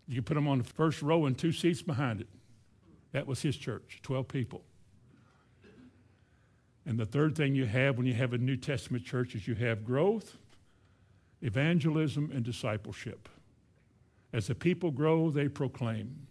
[0.07, 2.29] You put them on the first row and two seats behind it.
[3.13, 4.65] That was his church, 12 people.
[6.87, 9.55] And the third thing you have when you have a New Testament church is you
[9.55, 10.37] have growth,
[11.41, 13.29] evangelism, and discipleship.
[14.33, 16.27] As the people grow, they proclaim.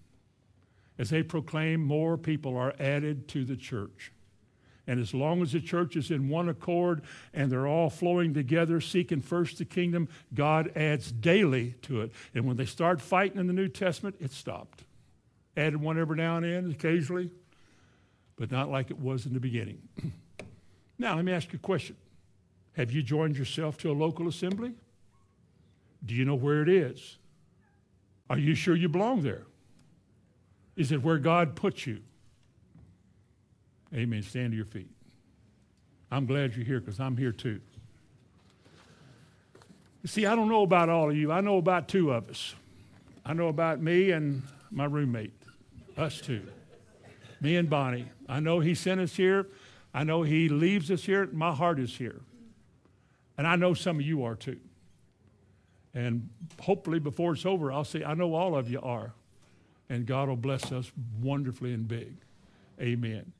[0.99, 4.11] As they proclaim, more people are added to the church.
[4.85, 7.03] And as long as the church is in one accord
[7.33, 12.11] and they're all flowing together, seeking first the kingdom, God adds daily to it.
[12.33, 14.83] And when they start fighting in the New Testament, it stopped.
[15.55, 17.29] Added one every now and then, occasionally,
[18.35, 19.81] but not like it was in the beginning.
[20.97, 21.95] now, let me ask you a question
[22.75, 24.73] Have you joined yourself to a local assembly?
[26.05, 27.17] Do you know where it is?
[28.29, 29.43] Are you sure you belong there?
[30.75, 32.01] Is it where God put you?
[33.93, 34.23] Amen.
[34.23, 34.89] Stand to your feet.
[36.11, 37.59] I'm glad you're here because I'm here too.
[40.01, 41.31] You See, I don't know about all of you.
[41.31, 42.55] I know about two of us.
[43.25, 45.33] I know about me and my roommate,
[45.97, 46.45] us two.
[47.39, 48.09] Me and Bonnie.
[48.27, 49.47] I know he sent us here.
[49.93, 51.27] I know he leaves us here.
[51.31, 52.21] My heart is here.
[53.37, 54.59] And I know some of you are too.
[55.93, 56.29] And
[56.59, 59.13] hopefully, before it's over, I'll say, I know all of you are.
[59.89, 60.91] And God will bless us
[61.21, 62.17] wonderfully and big.
[62.81, 63.31] Amen.